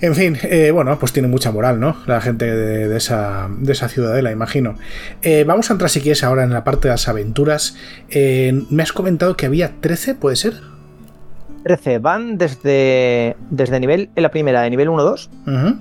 En 0.00 0.14
fin, 0.14 0.36
eh, 0.42 0.70
bueno, 0.70 0.98
pues 0.98 1.12
tiene 1.12 1.28
mucha 1.28 1.50
moral, 1.50 1.80
¿no? 1.80 1.96
La 2.06 2.20
gente 2.20 2.44
de, 2.44 2.94
esa, 2.96 3.48
de 3.58 3.72
esa, 3.72 3.88
ciudadela, 3.88 4.32
imagino. 4.32 4.76
Eh, 5.22 5.44
vamos 5.46 5.70
a 5.70 5.74
entrar, 5.74 5.88
si 5.88 6.00
quieres, 6.00 6.24
ahora 6.24 6.42
en 6.42 6.52
la 6.52 6.64
parte 6.64 6.88
de 6.88 6.94
las 6.94 7.08
aventuras. 7.08 7.76
me 8.12 8.82
has 8.82 8.92
comentado 8.92 9.36
que 9.36 9.46
había 9.46 9.80
13, 9.80 10.16
¿puede 10.16 10.36
ser? 10.36 10.73
13 11.64 11.98
van 11.98 12.38
desde, 12.38 13.36
desde 13.50 13.80
nivel, 13.80 14.10
en 14.14 14.22
la 14.22 14.30
primera 14.30 14.62
de 14.62 14.70
nivel 14.70 14.88
1-2 14.88 15.28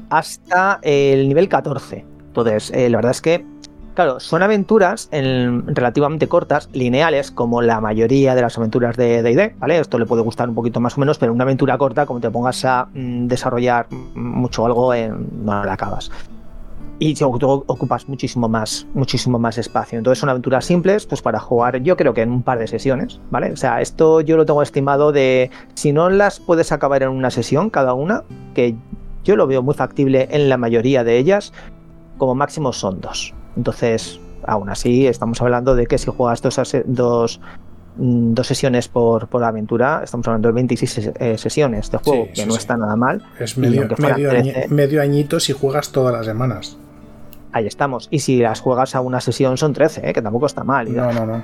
hasta 0.10 0.80
el 0.82 1.28
nivel 1.28 1.48
14. 1.50 2.06
Entonces, 2.28 2.72
eh, 2.74 2.90
la 2.90 2.98
verdad 2.98 3.12
es 3.12 3.22
que, 3.22 3.46
claro, 3.94 4.20
son 4.20 4.42
aventuras 4.42 5.10
relativamente 5.12 6.28
cortas, 6.28 6.70
lineales, 6.74 7.32
como 7.32 7.62
la 7.62 7.80
mayoría 7.80 8.34
de 8.34 8.42
las 8.42 8.58
aventuras 8.58 8.98
de 8.98 9.22
DD, 9.22 9.60
¿vale? 9.60 9.78
Esto 9.78 10.00
le 10.00 10.06
puede 10.06 10.24
gustar 10.24 10.50
un 10.50 10.56
poquito 10.56 10.80
más 10.80 10.98
o 10.98 11.00
menos, 11.00 11.20
pero 11.20 11.32
una 11.34 11.44
aventura 11.44 11.78
corta, 11.78 12.06
como 12.06 12.20
te 12.20 12.32
pongas 12.32 12.66
a 12.66 12.88
mm, 12.94 13.28
desarrollar 13.28 13.88
mucho 14.16 14.66
algo, 14.66 14.94
no 14.96 15.64
la 15.64 15.74
acabas 15.74 16.10
y 17.10 17.16
tú 17.16 17.66
ocupas 17.68 18.08
muchísimo 18.08 18.48
más, 18.48 18.88
muchísimo 18.94 19.38
más 19.38 19.58
espacio. 19.58 19.98
Entonces 19.98 20.20
son 20.20 20.30
aventuras 20.30 20.64
simples, 20.64 21.06
pues 21.06 21.22
para 21.22 21.38
jugar 21.38 21.84
yo 21.84 21.98
creo 21.98 22.14
que 22.14 22.22
en 22.22 22.32
un 22.32 22.44
par 22.44 22.60
de 22.60 22.68
sesiones, 22.68 23.20
¿vale? 23.30 23.52
O 23.52 23.58
sea, 23.58 23.82
esto 23.82 24.22
yo 24.22 24.38
lo 24.38 24.46
tengo 24.46 24.62
estimado 24.62 25.12
de, 25.12 25.52
si 25.74 25.92
no 25.92 26.10
las 26.10 26.40
puedes 26.40 26.72
acabar 26.72 27.04
en 27.04 27.10
una 27.10 27.30
sesión 27.30 27.70
cada 27.70 27.94
una, 27.94 28.24
que 28.56 28.76
yo 29.26 29.36
lo 29.36 29.48
veo 29.48 29.62
muy 29.62 29.76
factible 29.76 30.30
en 30.32 30.48
la 30.48 30.56
mayoría 30.56 31.04
de 31.04 31.18
ellas, 31.18 31.52
como 32.18 32.36
máximo 32.36 32.72
son 32.72 33.02
dos. 33.02 33.34
Entonces, 33.58 34.22
aún 34.46 34.70
así, 34.70 35.06
estamos 35.06 35.42
hablando 35.42 35.76
de 35.76 35.88
que 35.88 35.98
si 35.98 36.10
juegas 36.10 36.42
dos, 36.42 36.58
dos, 36.86 37.42
mm, 37.98 38.34
dos 38.34 38.48
sesiones 38.48 38.88
por, 38.88 39.28
por 39.28 39.44
aventura, 39.44 40.02
estamos 40.06 40.26
hablando 40.30 40.48
de 40.48 40.54
26 40.54 41.12
eh, 41.20 41.38
sesiones 41.38 41.92
de 41.92 41.98
juego, 41.98 42.28
que 42.34 42.46
no 42.46 42.56
está 42.56 42.78
nada 42.78 42.96
mal. 42.96 43.22
Es 43.42 43.58
medio, 43.58 43.90
medio 44.70 45.02
añito 45.02 45.42
si 45.42 45.52
juegas 45.52 45.92
todas 45.92 46.14
las 46.14 46.26
semanas 46.26 46.78
ahí 47.54 47.68
estamos. 47.68 48.08
Y 48.12 48.20
si 48.20 48.40
las 48.40 48.60
juegas 48.60 48.96
a 48.96 49.02
una 49.02 49.22
sesión 49.22 49.58
son 49.58 49.74
13, 49.74 50.10
¿eh? 50.10 50.14
que 50.14 50.22
tampoco 50.22 50.48
está 50.48 50.64
mal. 50.64 50.94
No, 50.94 51.14
no, 51.14 51.26
no. 51.26 51.44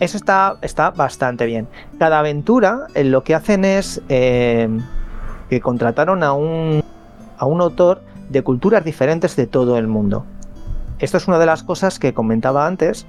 Eso 0.00 0.16
está, 0.16 0.56
está 0.62 0.90
bastante 0.90 1.46
bien. 1.46 1.68
Cada 1.98 2.18
aventura 2.18 2.88
eh, 2.94 3.04
lo 3.04 3.22
que 3.22 3.34
hacen 3.34 3.64
es 3.64 4.02
eh, 4.08 4.68
que 5.48 5.60
contrataron 5.60 6.22
a 6.24 6.32
un, 6.32 6.82
a 7.38 7.46
un 7.46 7.60
autor 7.60 8.02
de 8.28 8.42
culturas 8.42 8.84
diferentes 8.84 9.36
de 9.36 9.46
todo 9.46 9.78
el 9.78 9.86
mundo. 9.86 10.26
Esto 10.98 11.16
es 11.16 11.28
una 11.28 11.38
de 11.38 11.46
las 11.46 11.62
cosas 11.62 11.98
que 11.98 12.12
comentaba 12.12 12.66
antes, 12.66 13.06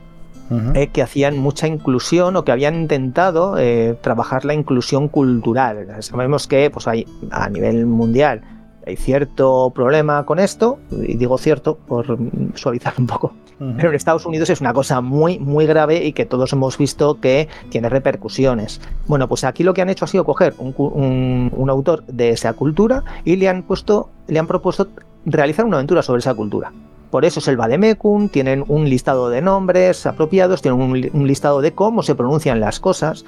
que 0.92 1.02
hacían 1.02 1.40
mucha 1.40 1.68
inclusión 1.68 2.36
o 2.36 2.44
que 2.44 2.52
habían 2.52 2.76
intentado 2.76 3.56
trabajar 4.02 4.46
la 4.46 4.54
inclusión 4.54 5.08
cultural. 5.08 5.88
Sabemos 6.00 6.48
que 6.48 6.70
pues, 6.70 6.88
hay, 6.88 7.08
a 7.32 7.50
nivel 7.50 7.86
mundial 7.88 8.42
hay 8.86 8.96
cierto 8.96 9.72
problema 9.74 10.26
con 10.26 10.40
esto, 10.40 10.80
y 10.92 11.18
digo 11.18 11.38
cierto 11.38 11.76
por 11.76 12.18
suavizar 12.56 12.94
un 12.98 13.08
poco, 13.08 13.34
pero 13.78 13.90
en 13.90 13.96
Estados 13.96 14.26
Unidos 14.26 14.50
es 14.50 14.62
una 14.62 14.74
cosa 14.74 15.00
muy, 15.02 15.40
muy 15.40 15.66
grave 15.66 16.04
y 16.04 16.14
que 16.14 16.26
todos 16.26 16.52
hemos 16.54 16.78
visto 16.78 17.20
que 17.20 17.48
tiene 17.70 17.88
repercusiones. 17.88 18.82
Bueno, 19.08 19.28
pues 19.28 19.44
aquí 19.44 19.64
lo 19.64 19.74
que 19.74 19.82
han 19.82 19.90
hecho 19.90 20.06
ha 20.06 20.08
sido 20.08 20.26
coger 20.26 20.54
un, 20.58 21.70
autor 21.70 22.04
de 22.06 22.32
esa 22.32 22.54
cultura 22.54 23.04
y 23.24 23.38
le 23.38 23.48
han 23.48 23.64
puesto, 23.64 24.10
le 24.28 24.40
han 24.40 24.48
propuesto 24.48 24.90
realizar 25.26 25.66
una 25.66 25.78
aventura 25.78 26.02
sobre 26.02 26.20
esa 26.20 26.34
cultura. 26.34 26.72
Por 27.10 27.26
eso 27.26 27.40
es 27.40 27.48
el 27.48 27.58
Vademecum, 27.58 28.28
tienen 28.28 28.66
un 28.68 28.90
listado 28.90 29.30
de 29.30 29.42
nombres 29.42 30.08
apropiados, 30.08 30.64
tienen 30.64 30.82
un, 30.82 31.28
listado 31.28 31.62
de 31.62 31.72
cómo 31.72 32.02
se 32.02 32.16
pronuncian 32.16 32.60
las 32.60 32.80
cosas. 32.80 33.24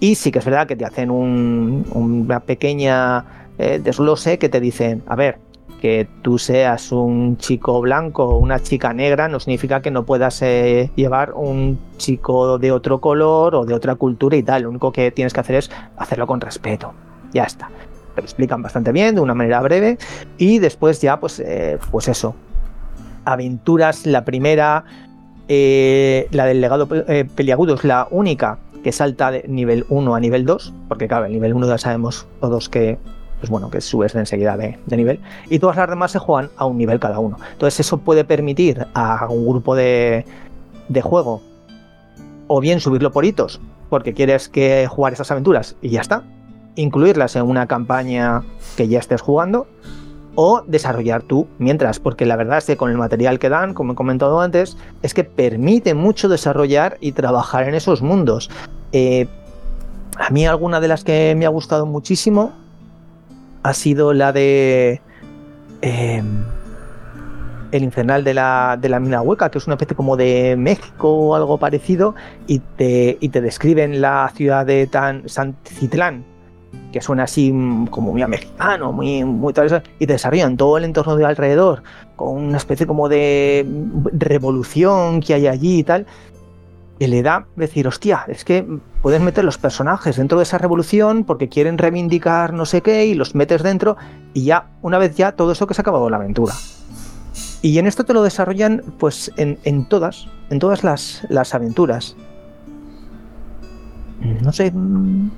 Y 0.00 0.14
sí 0.14 0.32
que 0.32 0.38
es 0.38 0.44
verdad 0.46 0.66
que 0.66 0.76
te 0.76 0.86
hacen 0.86 1.10
una 1.10 2.40
pequeña 2.40 3.41
eh, 3.58 3.80
desglose 3.82 4.38
que 4.38 4.48
te 4.48 4.60
dicen, 4.60 5.02
a 5.06 5.16
ver, 5.16 5.38
que 5.80 6.08
tú 6.22 6.38
seas 6.38 6.92
un 6.92 7.36
chico 7.38 7.80
blanco 7.80 8.24
o 8.24 8.38
una 8.38 8.60
chica 8.60 8.92
negra 8.92 9.28
no 9.28 9.40
significa 9.40 9.82
que 9.82 9.90
no 9.90 10.04
puedas 10.04 10.40
eh, 10.42 10.90
llevar 10.94 11.32
un 11.34 11.78
chico 11.96 12.58
de 12.58 12.70
otro 12.70 13.00
color 13.00 13.54
o 13.56 13.64
de 13.64 13.74
otra 13.74 13.96
cultura 13.96 14.36
y 14.36 14.42
tal. 14.42 14.62
Lo 14.62 14.70
único 14.70 14.92
que 14.92 15.10
tienes 15.10 15.32
que 15.32 15.40
hacer 15.40 15.56
es 15.56 15.70
hacerlo 15.96 16.26
con 16.26 16.40
respeto. 16.40 16.94
Ya 17.32 17.44
está. 17.44 17.68
Te 18.14 18.20
lo 18.20 18.24
explican 18.24 18.62
bastante 18.62 18.92
bien, 18.92 19.14
de 19.14 19.20
una 19.20 19.34
manera 19.34 19.60
breve. 19.60 19.98
Y 20.38 20.58
después 20.58 21.00
ya, 21.00 21.18
pues, 21.18 21.40
eh, 21.40 21.78
pues 21.90 22.08
eso. 22.08 22.34
Aventuras, 23.24 24.06
la 24.06 24.24
primera, 24.24 24.84
la 25.48 26.46
del 26.46 26.60
legado 26.60 26.88
peliagudo 26.88 27.74
es 27.74 27.84
la 27.84 28.08
única 28.10 28.58
que 28.82 28.92
salta 28.92 29.30
de 29.30 29.44
nivel 29.48 29.86
1 29.88 30.14
a 30.14 30.20
nivel 30.20 30.44
2, 30.44 30.72
porque 30.88 31.08
claro, 31.08 31.26
el 31.26 31.32
nivel 31.32 31.54
1 31.54 31.66
ya 31.68 31.78
sabemos 31.78 32.26
todos 32.40 32.68
que 32.68 32.98
pues 33.42 33.50
bueno, 33.50 33.70
que 33.70 33.80
subes 33.80 34.14
enseguida 34.14 34.56
de, 34.56 34.78
nivel. 34.96 35.18
Y 35.50 35.58
todas 35.58 35.76
las 35.76 35.88
demás 35.90 36.12
se 36.12 36.20
juegan 36.20 36.48
a 36.56 36.64
un 36.64 36.78
nivel 36.78 37.00
cada 37.00 37.18
uno. 37.18 37.38
Entonces 37.50 37.80
eso 37.80 37.98
puede 37.98 38.24
permitir 38.24 38.86
a 38.94 39.26
un 39.28 39.48
grupo 39.48 39.74
de, 39.74 40.24
juego 41.02 41.42
o 42.46 42.60
bien 42.60 42.78
subirlo 42.78 43.10
por 43.10 43.24
hitos, 43.24 43.60
porque 43.90 44.14
quieres 44.14 44.48
que 44.48 44.86
jugar 44.88 45.14
esas 45.14 45.32
aventuras 45.32 45.74
y 45.82 45.88
ya 45.88 46.02
está. 46.02 46.22
Incluirlas 46.76 47.34
en 47.34 47.42
una 47.42 47.66
campaña 47.66 48.44
que 48.76 48.86
ya 48.86 49.00
estés 49.00 49.20
jugando 49.20 49.66
o 50.36 50.62
desarrollar 50.64 51.22
tú 51.22 51.48
mientras, 51.58 51.98
porque 51.98 52.24
la 52.24 52.36
verdad 52.36 52.58
es 52.58 52.66
que 52.66 52.76
con 52.76 52.92
el 52.92 52.96
material 52.96 53.40
que 53.40 53.48
dan, 53.48 53.74
como 53.74 53.94
he 53.94 53.96
comentado 53.96 54.40
antes, 54.40 54.76
es 55.02 55.14
que 55.14 55.24
permite 55.24 55.94
mucho 55.94 56.28
desarrollar 56.28 56.96
y 57.00 57.10
trabajar 57.10 57.68
en 57.68 57.74
esos 57.74 58.02
mundos. 58.02 58.50
Eh, 58.92 59.26
a 60.16 60.30
mí 60.30 60.46
alguna 60.46 60.78
de 60.78 60.86
las 60.86 61.02
que 61.02 61.34
me 61.36 61.44
ha 61.44 61.48
gustado 61.48 61.86
muchísimo 61.86 62.61
ha 63.62 63.74
sido 63.74 64.12
la 64.12 64.32
de 64.32 65.00
em, 65.80 66.44
el 67.72 67.82
infernal 67.82 68.22
de 68.22 68.34
la, 68.34 68.78
de 68.80 68.88
la 68.88 69.00
mina 69.00 69.22
hueca, 69.22 69.50
que 69.50 69.58
es 69.58 69.66
una 69.66 69.74
especie 69.74 69.96
como 69.96 70.16
de 70.16 70.54
México 70.56 71.08
o 71.08 71.34
algo 71.34 71.58
parecido, 71.58 72.14
y 72.46 72.58
te, 72.58 73.16
y 73.18 73.30
te 73.30 73.40
describen 73.40 74.00
la 74.00 74.30
ciudad 74.34 74.66
de 74.66 74.88
San 75.26 75.56
Citlán, 75.64 76.24
que 76.92 77.00
suena 77.00 77.24
así 77.24 77.50
mm, 77.52 77.86
como 77.86 78.12
muy 78.12 78.24
mexicano, 78.26 78.92
muy, 78.92 79.24
muy 79.24 79.52
tal, 79.52 79.82
y 79.98 80.06
te 80.06 80.12
desarrollan 80.12 80.56
todo 80.56 80.76
el 80.76 80.84
entorno 80.84 81.16
de 81.16 81.24
alrededor, 81.24 81.82
con 82.14 82.36
una 82.36 82.58
especie 82.58 82.86
como 82.86 83.08
de 83.08 83.66
revolución 84.12 85.20
que 85.20 85.34
hay 85.34 85.46
allí 85.46 85.78
y 85.78 85.84
tal, 85.84 86.06
que 87.02 87.08
le 87.08 87.20
da 87.20 87.48
decir, 87.56 87.88
hostia, 87.88 88.24
es 88.28 88.44
que 88.44 88.64
puedes 89.02 89.20
meter 89.20 89.42
los 89.42 89.58
personajes 89.58 90.18
dentro 90.18 90.38
de 90.38 90.44
esa 90.44 90.56
revolución 90.56 91.24
porque 91.24 91.48
quieren 91.48 91.76
reivindicar 91.76 92.52
no 92.52 92.64
sé 92.64 92.80
qué 92.80 93.06
y 93.06 93.14
los 93.14 93.34
metes 93.34 93.64
dentro 93.64 93.96
y 94.34 94.44
ya, 94.44 94.68
una 94.82 94.98
vez 94.98 95.16
ya, 95.16 95.32
todo 95.32 95.50
eso 95.50 95.66
que 95.66 95.74
se 95.74 95.80
ha 95.80 95.82
acabado 95.82 96.08
la 96.08 96.18
aventura. 96.18 96.54
Y 97.60 97.76
en 97.78 97.88
esto 97.88 98.04
te 98.04 98.14
lo 98.14 98.22
desarrollan 98.22 98.84
pues 99.00 99.32
en, 99.36 99.84
todas, 99.86 100.28
en 100.48 100.60
todas 100.60 100.84
las, 100.84 101.26
las 101.28 101.56
aventuras. 101.56 102.14
No 104.20 104.52
sé, 104.52 104.70
mm, 104.70 105.30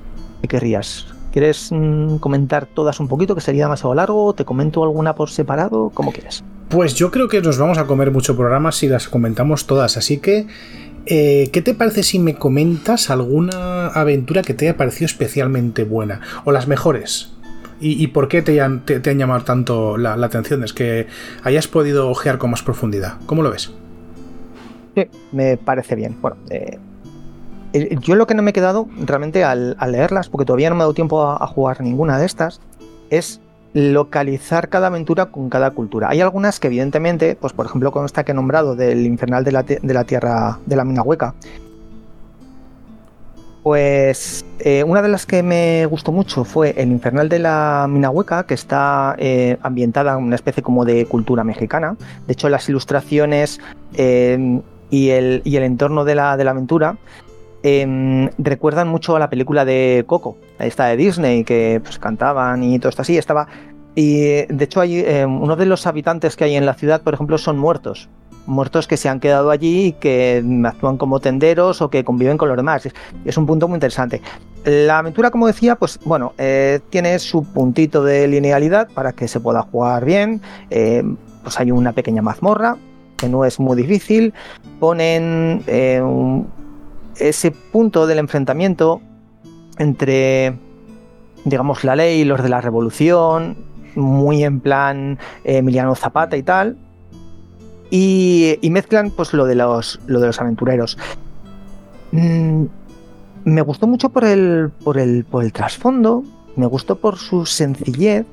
¿qué 0.43 0.47
querrías? 0.47 1.07
¿Quieres 1.31 1.71
mm, 1.71 2.17
comentar 2.17 2.67
todas 2.67 2.99
un 2.99 3.07
poquito, 3.07 3.33
que 3.33 3.41
sería 3.41 3.63
demasiado 3.63 3.95
largo? 3.95 4.35
¿Te 4.35 4.45
comento 4.45 4.83
alguna 4.83 5.15
por 5.15 5.31
separado? 5.31 5.89
¿Cómo 5.95 6.11
quieres? 6.11 6.43
Pues 6.69 6.93
yo 6.93 7.11
creo 7.11 7.27
que 7.27 7.41
nos 7.41 7.57
vamos 7.57 7.77
a 7.77 7.85
comer 7.85 8.11
mucho 8.11 8.35
programa 8.35 8.71
si 8.71 8.87
las 8.87 9.07
comentamos 9.07 9.65
todas, 9.65 9.97
así 9.97 10.17
que 10.17 10.47
Eh, 11.05 11.49
¿Qué 11.53 11.61
te 11.61 11.73
parece 11.73 12.03
si 12.03 12.19
me 12.19 12.35
comentas 12.35 13.09
alguna 13.09 13.87
aventura 13.87 14.41
que 14.41 14.53
te 14.53 14.67
haya 14.67 14.77
parecido 14.77 15.05
especialmente 15.05 15.83
buena? 15.83 16.21
O 16.45 16.51
las 16.51 16.67
mejores. 16.67 17.31
¿Y, 17.81 18.07
por 18.07 18.29
qué 18.29 18.41
te 18.41 18.61
han, 18.61 18.83
llamado 18.85 19.43
tanto 19.43 19.97
la, 19.97 20.13
atención? 20.13 20.63
Es 20.63 20.73
que 20.73 21.07
hayas 21.43 21.67
podido 21.67 22.09
ojear 22.09 22.37
con 22.37 22.49
más 22.49 22.63
profundidad. 22.63 23.17
¿Cómo 23.25 23.43
lo 23.43 23.51
ves? 23.51 23.73
Sí, 24.95 25.07
me 25.33 25.57
parece 25.57 25.93
bien. 25.93 26.17
Bueno, 26.21 26.37
eh, 26.49 26.79
yo 28.01 28.15
lo 28.15 28.27
que 28.27 28.33
no 28.33 28.41
me 28.41 28.51
he 28.51 28.53
quedado 28.53 28.87
realmente 28.97 29.43
al, 29.43 29.77
leerlas, 29.87 30.29
porque 30.29 30.45
todavía 30.45 30.69
no 30.69 30.75
me 30.75 30.79
he 30.79 30.83
dado 30.83 30.93
tiempo 30.93 31.29
a, 31.29 31.45
jugar 31.47 31.81
ninguna 31.81 32.17
de 32.17 32.25
estas, 32.25 32.61
es 33.09 33.41
localizar 33.75 34.69
cada 34.69 34.87
aventura 34.87 35.25
con 35.25 35.49
cada 35.49 35.71
cultura. 35.71 36.07
Hay 36.09 36.21
algunas 36.21 36.61
que 36.61 36.67
evidentemente, 36.67 37.35
pues 37.35 37.51
por 37.51 37.65
ejemplo 37.65 37.91
con 37.91 38.05
esta 38.05 38.23
que 38.23 38.31
he 38.31 38.35
nombrado 38.35 38.73
del 38.73 39.05
infernal 39.05 39.43
de 39.43 39.51
la, 39.51 39.63
de 39.63 39.93
la 39.93 40.05
tierra 40.05 40.59
de 40.65 40.77
la 40.77 40.85
mina 40.85 41.01
hueca, 41.01 41.35
pues 43.63 44.45
eh, 44.59 44.85
una 44.85 45.01
de 45.01 45.09
las 45.09 45.25
que 45.25 45.43
me 45.43 45.85
gustó 45.87 46.13
mucho 46.13 46.45
fue 46.45 46.75
el 46.77 46.89
Infernal 46.91 47.27
de 47.27 47.39
la 47.39 47.87
Mina 47.89 48.11
Hueca, 48.11 48.45
que 48.45 48.53
está 48.53 49.15
eh, 49.17 49.57
ambientada 49.63 50.13
en 50.13 50.23
una 50.23 50.35
especie 50.35 50.61
como 50.61 50.85
de 50.85 51.07
cultura 51.07 51.43
mexicana. 51.43 51.97
De 52.27 52.33
hecho, 52.33 52.47
las 52.47 52.69
ilustraciones 52.69 53.59
eh, 53.95 54.61
y, 54.91 55.09
el, 55.09 55.41
y, 55.43 55.57
el, 55.57 55.63
entorno 55.63 56.05
de 56.05 56.13
la, 56.13 56.37
de 56.37 56.43
la 56.43 56.51
aventura 56.51 56.97
em, 57.65 58.29
recuerdan 58.37 58.87
mucho 58.87 59.15
a 59.15 59.19
la 59.19 59.29
película 59.29 59.65
de 59.65 60.03
Coco, 60.07 60.37
esta 60.59 60.85
de 60.85 60.97
Disney, 60.97 61.43
que 61.43 61.81
pues, 61.83 61.99
cantaban 61.99 62.63
y 62.63 62.79
todo 62.79 62.89
esto 62.89 63.01
así. 63.01 63.17
Estaba. 63.17 63.47
Y 63.95 64.45
de 64.47 64.63
hecho, 64.65 64.81
hay, 64.81 65.05
uno 65.25 65.55
de 65.55 65.65
los 65.65 65.87
habitantes 65.87 66.35
que 66.35 66.43
hay 66.43 66.55
en 66.55 66.65
la 66.65 66.73
ciudad, 66.73 67.01
por 67.01 67.13
ejemplo, 67.13 67.37
son 67.37 67.57
muertos 67.57 68.09
muertos 68.45 68.87
que 68.87 68.97
se 68.97 69.09
han 69.09 69.19
quedado 69.19 69.51
allí 69.51 69.87
y 69.87 69.91
que 69.93 70.43
actúan 70.65 70.97
como 70.97 71.19
tenderos 71.19 71.81
o 71.81 71.89
que 71.89 72.03
conviven 72.03 72.37
con 72.37 72.47
los 72.47 72.57
demás. 72.57 72.87
Es 73.25 73.37
un 73.37 73.45
punto 73.45 73.67
muy 73.67 73.77
interesante. 73.77 74.21
La 74.63 74.99
aventura, 74.99 75.31
como 75.31 75.47
decía, 75.47 75.75
pues 75.75 75.99
bueno, 76.05 76.33
eh, 76.37 76.79
tiene 76.89 77.19
su 77.19 77.43
puntito 77.43 78.03
de 78.03 78.27
linealidad 78.27 78.89
para 78.93 79.13
que 79.13 79.27
se 79.27 79.39
pueda 79.39 79.61
jugar 79.61 80.05
bien. 80.05 80.41
Eh, 80.69 81.03
pues 81.43 81.59
hay 81.59 81.71
una 81.71 81.93
pequeña 81.93 82.21
mazmorra 82.21 82.77
que 83.17 83.29
no 83.29 83.45
es 83.45 83.59
muy 83.59 83.77
difícil. 83.77 84.33
Ponen 84.79 85.63
eh, 85.67 86.01
ese 87.19 87.51
punto 87.51 88.07
del 88.07 88.19
enfrentamiento 88.19 89.01
entre, 89.77 90.57
digamos, 91.43 91.83
la 91.83 91.95
ley 91.95 92.21
y 92.21 92.25
los 92.25 92.41
de 92.41 92.49
la 92.49 92.61
revolución, 92.61 93.57
muy 93.95 94.43
en 94.43 94.59
plan 94.59 95.19
Emiliano 95.43 95.95
Zapata 95.95 96.37
y 96.37 96.43
tal, 96.43 96.77
y, 97.89 98.59
mezclan 98.71 99.11
pues 99.11 99.33
lo 99.33 99.45
de 99.45 99.55
los, 99.55 99.99
lo 100.07 100.19
de 100.19 100.27
los 100.27 100.41
aventureros. 100.41 100.97
Mm, 102.11 102.65
me 103.45 103.61
gustó 103.61 103.87
mucho 103.87 104.09
por 104.09 104.25
el, 104.25 104.71
por 104.83 104.97
el, 104.97 105.23
por 105.23 105.43
el 105.43 105.53
trasfondo, 105.53 106.23
me 106.55 106.65
gustó 106.65 106.97
por 106.97 107.17
su 107.17 107.45
sencillez 107.45 108.25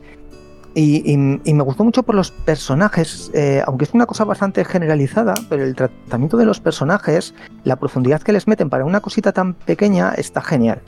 y, 0.74 1.16
me 1.16 1.62
gustó 1.62 1.84
mucho 1.84 2.02
por 2.02 2.14
los 2.14 2.30
personajes, 2.30 3.30
eh, 3.34 3.62
aunque 3.66 3.84
es 3.84 3.92
una 3.92 4.06
cosa 4.06 4.24
bastante 4.24 4.64
generalizada, 4.64 5.34
pero 5.48 5.64
el 5.64 5.74
tratamiento 5.74 6.36
de 6.36 6.46
los 6.46 6.60
personajes, 6.60 7.34
la 7.64 7.76
profundidad 7.76 8.22
que 8.22 8.32
les 8.32 8.46
meten 8.46 8.70
para 8.70 8.84
una 8.84 9.00
cosita 9.00 9.32
tan 9.32 9.54
pequeña 9.54 10.12
está 10.12 10.40
genial. 10.40 10.80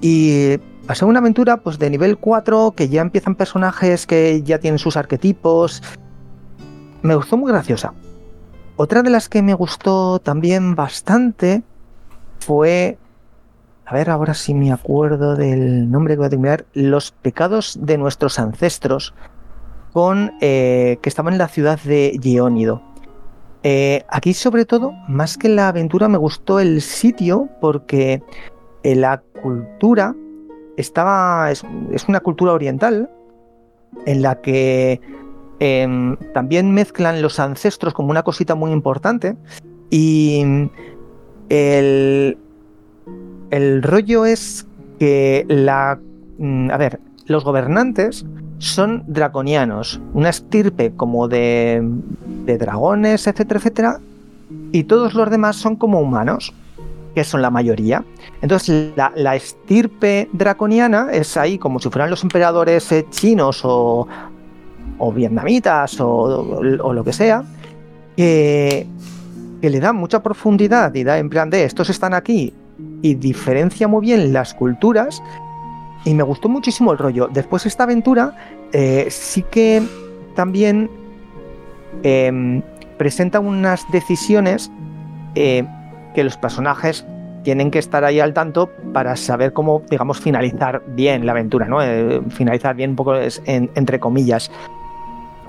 Y 0.00 0.58
pasé 0.86 1.04
una 1.04 1.20
aventura 1.20 1.56
pues 1.58 1.78
de 1.78 1.88
nivel 1.88 2.18
4 2.18 2.74
que 2.76 2.88
ya 2.88 3.00
empiezan 3.00 3.34
personajes 3.34 4.06
que 4.06 4.42
ya 4.42 4.58
tienen 4.58 4.78
sus 4.78 4.96
arquetipos, 4.96 5.82
me 7.02 7.14
gustó 7.14 7.36
muy 7.36 7.50
graciosa. 7.50 7.94
Otra 8.76 9.02
de 9.02 9.10
las 9.10 9.28
que 9.28 9.40
me 9.40 9.54
gustó 9.54 10.18
también 10.18 10.74
bastante 10.74 11.62
fue, 12.40 12.98
a 13.86 13.94
ver 13.94 14.10
ahora 14.10 14.34
si 14.34 14.52
me 14.54 14.72
acuerdo 14.72 15.36
del 15.36 15.90
nombre 15.90 16.14
que 16.14 16.18
voy 16.18 16.26
a 16.26 16.30
terminar, 16.30 16.66
Los 16.74 17.12
pecados 17.12 17.78
de 17.80 17.98
nuestros 17.98 18.38
ancestros, 18.38 19.14
con 19.92 20.34
eh, 20.40 20.98
que 21.00 21.08
estaba 21.08 21.30
en 21.30 21.38
la 21.38 21.48
ciudad 21.48 21.80
de 21.80 22.18
Geónido. 22.22 22.82
Eh, 23.62 24.04
aquí 24.08 24.34
sobre 24.34 24.64
todo, 24.64 24.92
más 25.08 25.38
que 25.38 25.48
la 25.48 25.68
aventura, 25.68 26.08
me 26.08 26.18
gustó 26.18 26.60
el 26.60 26.82
sitio 26.82 27.48
porque 27.60 28.22
eh, 28.82 28.94
la 28.94 29.22
cultura 29.42 30.14
estaba, 30.76 31.50
es 31.50 31.64
una 32.08 32.20
cultura 32.20 32.52
oriental 32.52 33.10
en 34.04 34.20
la 34.20 34.40
que 34.42 35.00
Em, 35.58 36.16
también 36.34 36.72
mezclan 36.72 37.22
los 37.22 37.40
ancestros 37.40 37.94
como 37.94 38.10
una 38.10 38.22
cosita 38.22 38.54
muy 38.54 38.72
importante. 38.72 39.36
Y 39.90 40.42
el, 41.48 42.38
el 43.50 43.82
rollo 43.82 44.24
es 44.24 44.66
que 44.98 45.44
la. 45.48 45.98
Mm, 46.38 46.70
a 46.70 46.76
ver, 46.76 47.00
los 47.26 47.44
gobernantes 47.44 48.24
son 48.58 49.04
draconianos, 49.06 50.00
una 50.14 50.30
estirpe 50.30 50.92
como 50.94 51.28
de, 51.28 51.82
de 52.44 52.58
dragones, 52.58 53.26
etcétera, 53.26 53.58
etcétera, 53.58 54.00
y 54.72 54.84
todos 54.84 55.14
los 55.14 55.30
demás 55.30 55.56
son 55.56 55.76
como 55.76 56.00
humanos, 56.00 56.54
que 57.14 57.24
son 57.24 57.42
la 57.42 57.50
mayoría. 57.50 58.04
Entonces, 58.42 58.92
la, 58.96 59.12
la, 59.16 59.36
estirpe 59.36 60.28
draconiana 60.32 61.08
es 61.12 61.36
ahí 61.36 61.58
como 61.58 61.80
si 61.80 61.90
fueran 61.90 62.10
los 62.10 62.22
emperadores 62.22 62.90
eh, 62.92 63.06
chinos 63.10 63.60
o, 63.64 64.06
o 64.98 65.12
vietnamitas 65.12 66.00
o, 66.00 66.62
lo 66.62 67.04
que 67.04 67.12
sea, 67.12 67.44
que, 68.16 68.86
le 69.62 69.80
da 69.80 69.92
mucha 69.92 70.22
profundidad 70.22 70.94
y 70.94 71.02
da 71.02 71.18
en 71.18 71.28
plan 71.28 71.50
de 71.50 71.64
estos 71.64 71.90
están 71.90 72.14
aquí 72.14 72.54
y 73.02 73.14
diferencia 73.14 73.88
muy 73.88 74.02
bien 74.02 74.32
las 74.32 74.54
culturas 74.54 75.22
y 76.04 76.14
me 76.14 76.22
gustó 76.22 76.48
muchísimo 76.48 76.92
el 76.92 76.98
rollo. 76.98 77.28
Después 77.32 77.66
esta 77.66 77.84
aventura 77.84 78.34
eh, 78.72 79.06
sí 79.10 79.42
que 79.50 79.82
también 80.34 80.90
em, 82.02 82.62
presenta 82.96 83.40
unas 83.40 83.84
decisiones 83.90 84.70
eh, 85.34 85.64
que 86.14 86.24
los 86.24 86.36
personajes 86.36 87.04
tienen 87.42 87.70
que 87.70 87.78
estar 87.78 88.04
ahí 88.04 88.18
al 88.18 88.34
tanto 88.34 88.70
para 88.92 89.14
saber 89.14 89.52
cómo, 89.52 89.82
digamos, 89.88 90.20
finalizar 90.20 90.82
bien 90.88 91.26
la 91.26 91.32
aventura, 91.32 91.66
¿no? 91.66 91.80
Eh, 91.82 92.20
finalizar 92.30 92.74
bien 92.74 92.90
un 92.90 92.96
poco 92.96 93.14
entre 93.46 94.00
comillas 94.00 94.50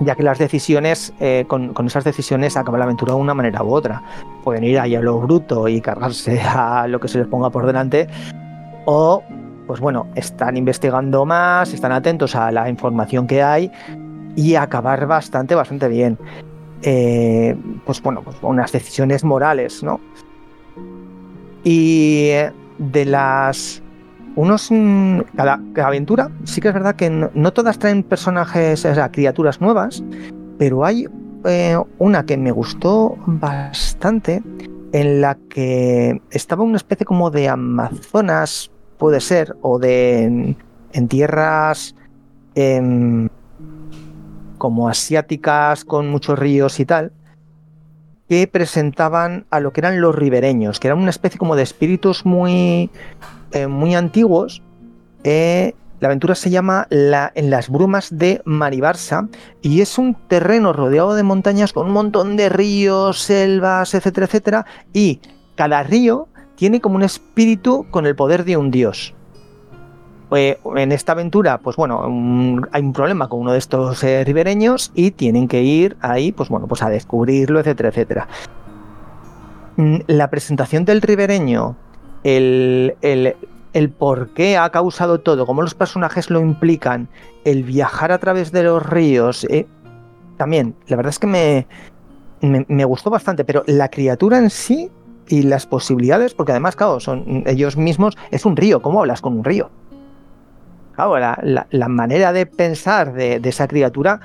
ya 0.00 0.14
que 0.14 0.22
las 0.22 0.38
decisiones, 0.38 1.12
eh, 1.20 1.44
con, 1.48 1.74
esas 1.86 2.04
decisiones 2.04 2.56
acaba 2.56 2.78
la 2.78 2.84
aventura 2.84 3.14
de 3.14 3.20
una 3.20 3.34
manera 3.34 3.62
u 3.62 3.72
otra. 3.72 4.02
Pueden 4.44 4.64
ir 4.64 4.78
ahí 4.78 4.94
a 4.94 5.00
lo 5.00 5.18
bruto 5.20 5.68
y 5.68 5.80
cargarse 5.80 6.40
a 6.44 6.86
lo 6.86 7.00
que 7.00 7.08
se 7.08 7.18
les 7.18 7.26
ponga 7.26 7.50
por 7.50 7.66
delante, 7.66 8.08
o, 8.86 9.22
pues 9.66 9.80
bueno, 9.80 10.06
están 10.14 10.56
investigando 10.56 11.24
más, 11.24 11.72
están 11.72 11.92
atentos 11.92 12.34
a 12.34 12.50
la 12.52 12.68
información 12.68 13.26
que 13.26 13.42
hay 13.42 13.70
y 14.36 14.54
acabar 14.54 15.06
bastante, 15.06 15.54
bastante 15.54 15.88
bien. 15.88 16.18
Eh, 16.82 17.56
pues 17.84 18.00
bueno, 18.00 18.22
pues 18.22 18.36
unas 18.42 18.70
decisiones 18.70 19.24
morales, 19.24 19.82
¿no? 19.82 20.00
Y 21.64 22.30
de 22.78 23.04
las 23.04 23.82
unos 24.38 24.68
mm, 24.70 25.20
cada, 25.34 25.60
aventura 25.84 26.30
sí 26.44 26.60
que 26.60 26.68
es 26.68 26.74
verdad 26.74 26.94
que 26.94 27.10
no, 27.10 27.52
todas 27.52 27.76
traen 27.78 28.04
personajes, 28.04 28.84
o 28.84 28.94
sea, 28.94 29.10
criaturas 29.10 29.60
nuevas, 29.60 30.04
pero 30.58 30.84
hay 30.84 31.08
eh, 31.44 31.76
una 31.98 32.24
que 32.24 32.36
me 32.36 32.52
gustó 32.52 33.16
bastante 33.26 34.40
en 34.92 35.20
la 35.20 35.36
que 35.50 36.22
estaba 36.30 36.62
una 36.62 36.76
especie 36.76 37.04
como 37.04 37.32
de 37.32 37.48
Amazonas, 37.48 38.70
puede 38.96 39.20
ser, 39.20 39.56
o 39.60 39.80
de 39.80 40.54
en, 40.92 41.08
tierras 41.08 41.96
em, 42.54 43.28
como 44.56 44.88
asiáticas 44.88 45.84
con 45.84 46.10
muchos 46.10 46.38
ríos 46.38 46.78
y 46.78 46.84
tal, 46.84 47.10
que 48.28 48.46
presentaban 48.46 49.46
a 49.50 49.58
lo 49.58 49.72
que 49.72 49.80
eran 49.80 50.00
los 50.00 50.14
ribereños, 50.14 50.78
que 50.78 50.86
eran 50.86 51.00
una 51.00 51.10
especie 51.10 51.38
como 51.38 51.56
de 51.56 51.64
espíritus 51.64 52.24
muy 52.24 52.88
eh, 53.52 53.66
muy 53.66 53.94
antiguos. 53.94 54.62
Eh, 55.24 55.74
la 56.00 56.08
aventura 56.08 56.34
se 56.34 56.50
llama 56.50 56.86
la, 56.90 57.32
En 57.34 57.50
las 57.50 57.68
brumas 57.68 58.16
de 58.16 58.40
Maribarsa 58.44 59.28
y 59.62 59.80
es 59.80 59.98
un 59.98 60.14
terreno 60.14 60.72
rodeado 60.72 61.14
de 61.14 61.24
montañas 61.24 61.72
con 61.72 61.86
un 61.86 61.92
montón 61.92 62.36
de 62.36 62.48
ríos, 62.48 63.20
selvas, 63.20 63.94
etcétera, 63.94 64.26
etcétera. 64.26 64.66
Y 64.92 65.20
cada 65.56 65.82
río 65.82 66.28
tiene 66.54 66.80
como 66.80 66.96
un 66.96 67.02
espíritu 67.02 67.86
con 67.90 68.06
el 68.06 68.14
poder 68.14 68.44
de 68.44 68.56
un 68.56 68.70
dios. 68.70 69.14
Eh, 70.30 70.58
en 70.76 70.92
esta 70.92 71.12
aventura, 71.12 71.58
pues 71.58 71.76
bueno, 71.76 72.02
hay 72.70 72.82
un 72.82 72.92
problema 72.92 73.28
con 73.28 73.40
uno 73.40 73.52
de 73.52 73.58
estos 73.58 74.02
ribereños 74.02 74.92
y 74.94 75.10
tienen 75.10 75.48
que 75.48 75.62
ir 75.62 75.96
ahí, 76.00 76.32
pues 76.32 76.48
bueno, 76.48 76.68
pues 76.68 76.82
a 76.82 76.90
descubrirlo, 76.90 77.60
etcétera, 77.60 77.88
etcétera. 77.88 78.28
Mm, 79.78 79.98
la 80.08 80.28
presentación 80.28 80.84
del 80.84 81.00
ribereño 81.00 81.76
el, 82.36 82.96
el, 83.72 83.90
por 83.90 84.30
qué 84.30 84.56
ha 84.56 84.70
causado 84.70 85.20
todo, 85.20 85.46
cómo 85.46 85.62
los 85.62 85.74
personajes 85.74 86.30
lo 86.30 86.40
implican, 86.40 87.08
el 87.44 87.62
viajar 87.62 88.12
a 88.12 88.18
través 88.18 88.52
de 88.52 88.64
los 88.64 88.84
ríos, 88.84 89.44
eh, 89.44 89.66
también, 90.36 90.74
la 90.86 90.96
verdad 90.96 91.10
es 91.10 91.18
que 91.18 91.26
me, 91.26 91.66
me, 92.40 92.84
gustó 92.84 93.10
bastante, 93.10 93.44
pero 93.44 93.64
la 93.66 93.88
criatura 93.88 94.38
en 94.38 94.50
sí 94.50 94.90
y 95.28 95.42
las 95.42 95.66
posibilidades, 95.66 96.34
porque 96.34 96.52
además, 96.52 96.76
claro, 96.76 97.00
son 97.00 97.44
ellos 97.46 97.76
mismos, 97.76 98.16
es 98.30 98.44
un 98.44 98.56
río, 98.56 98.82
¿cómo 98.82 99.00
hablas 99.00 99.20
con 99.20 99.36
un 99.38 99.44
río? 99.44 99.70
Claro, 100.94 101.18
la, 101.18 101.88
manera 101.88 102.32
de 102.32 102.46
pensar 102.46 103.12
de, 103.12 103.40
esa 103.44 103.68
criatura 103.68 104.20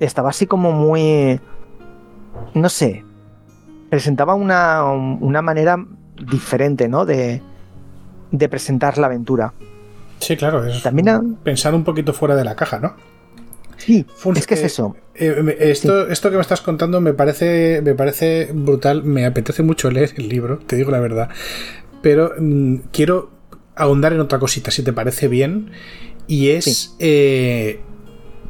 estaba 0.00 0.30
así 0.30 0.46
como 0.46 0.72
muy, 0.72 1.40
no 2.54 2.68
sé, 2.68 3.04
presentaba 3.90 4.34
una, 4.34 4.84
una 4.84 5.42
manera 5.42 5.78
diferente, 6.30 6.88
¿no? 6.88 7.04
De, 7.06 7.42
de 8.30 8.48
presentar 8.48 8.98
la 8.98 9.06
aventura. 9.06 9.52
Sí, 10.18 10.36
claro, 10.36 10.64
es 10.64 10.82
También 10.82 11.36
pensar 11.42 11.74
un 11.74 11.84
poquito 11.84 12.12
fuera 12.12 12.34
de 12.36 12.44
la 12.44 12.56
caja, 12.56 12.78
¿no? 12.78 12.94
Sí, 13.76 14.06
es 14.34 14.46
que 14.46 14.54
es 14.54 14.62
eso. 14.62 14.96
Eh, 15.14 15.56
esto, 15.60 16.08
esto 16.08 16.30
que 16.30 16.36
me 16.36 16.42
estás 16.42 16.60
contando 16.60 17.00
me 17.00 17.12
parece, 17.12 17.80
me 17.82 17.94
parece 17.94 18.50
brutal, 18.52 19.04
me 19.04 19.26
apetece 19.26 19.62
mucho 19.62 19.90
leer 19.90 20.12
el 20.16 20.28
libro, 20.28 20.58
te 20.58 20.76
digo 20.76 20.90
la 20.90 21.00
verdad, 21.00 21.28
pero 22.02 22.32
mm, 22.38 22.76
quiero 22.92 23.30
ahondar 23.74 24.12
en 24.14 24.20
otra 24.20 24.38
cosita, 24.38 24.70
si 24.70 24.82
te 24.82 24.92
parece 24.92 25.28
bien, 25.28 25.70
y 26.26 26.50
es 26.50 26.96
eh, 26.98 27.80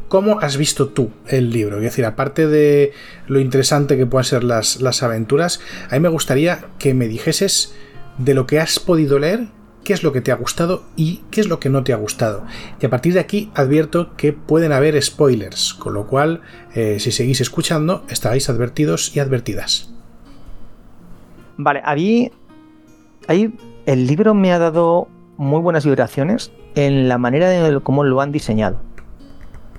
cómo 0.09 0.41
has 0.41 0.57
visto 0.57 0.89
tú 0.89 1.11
el 1.27 1.51
libro. 1.51 1.77
Es 1.79 1.85
decir, 1.85 2.05
aparte 2.05 2.47
de 2.47 2.93
lo 3.27 3.41
interesante 3.41 3.97
que 3.97 4.07
puedan 4.07 4.25
ser 4.25 4.45
las, 4.45 4.81
las 4.81 5.03
aventuras, 5.03 5.61
a 5.91 5.95
mí 5.95 6.01
me 6.01 6.09
gustaría 6.09 6.67
que 6.79 6.95
me 6.95 7.09
dijeses 7.09 7.75
de 8.19 8.35
lo 8.35 8.47
que 8.47 8.61
has 8.61 8.79
podido 8.79 9.19
leer 9.19 9.49
qué 9.87 9.93
es 9.93 10.03
lo 10.03 10.13
que 10.13 10.21
te 10.21 10.33
ha 10.33 10.35
gustado 10.35 10.83
y 10.97 11.23
qué 11.31 11.41
es 11.41 11.49
lo 11.49 11.61
que 11.61 11.69
no 11.69 11.85
te 11.85 11.93
ha 11.93 11.97
gustado. 11.97 12.45
Y 12.81 12.87
a 12.87 12.91
partir 12.91 13.15
de 13.15 13.21
aquí 13.21 13.53
advierto 13.55 14.17
que 14.17 14.33
pueden 14.33 14.73
haber 14.73 15.01
spoilers, 15.01 15.75
con 15.75 15.95
lo 15.95 16.09
cual, 16.09 16.41
eh, 16.75 16.99
si 16.99 17.13
seguís 17.13 17.41
escuchando, 17.41 18.05
estaréis 18.09 18.51
advertidos 18.51 19.15
y 19.15 19.21
advertidas. 19.21 19.93
Vale, 21.57 21.83
ahí, 21.85 22.33
ahí 23.29 23.55
el 23.87 24.09
libro 24.09 24.35
me 24.35 24.53
ha 24.53 24.59
dado 24.59 25.07
muy 25.37 25.61
buenas 25.61 25.85
vibraciones 25.85 26.51
en 26.75 27.09
la 27.09 27.17
manera 27.17 27.49
de 27.49 27.81
cómo 27.81 28.03
lo 28.03 28.21
han 28.21 28.33
diseñado. 28.33 28.81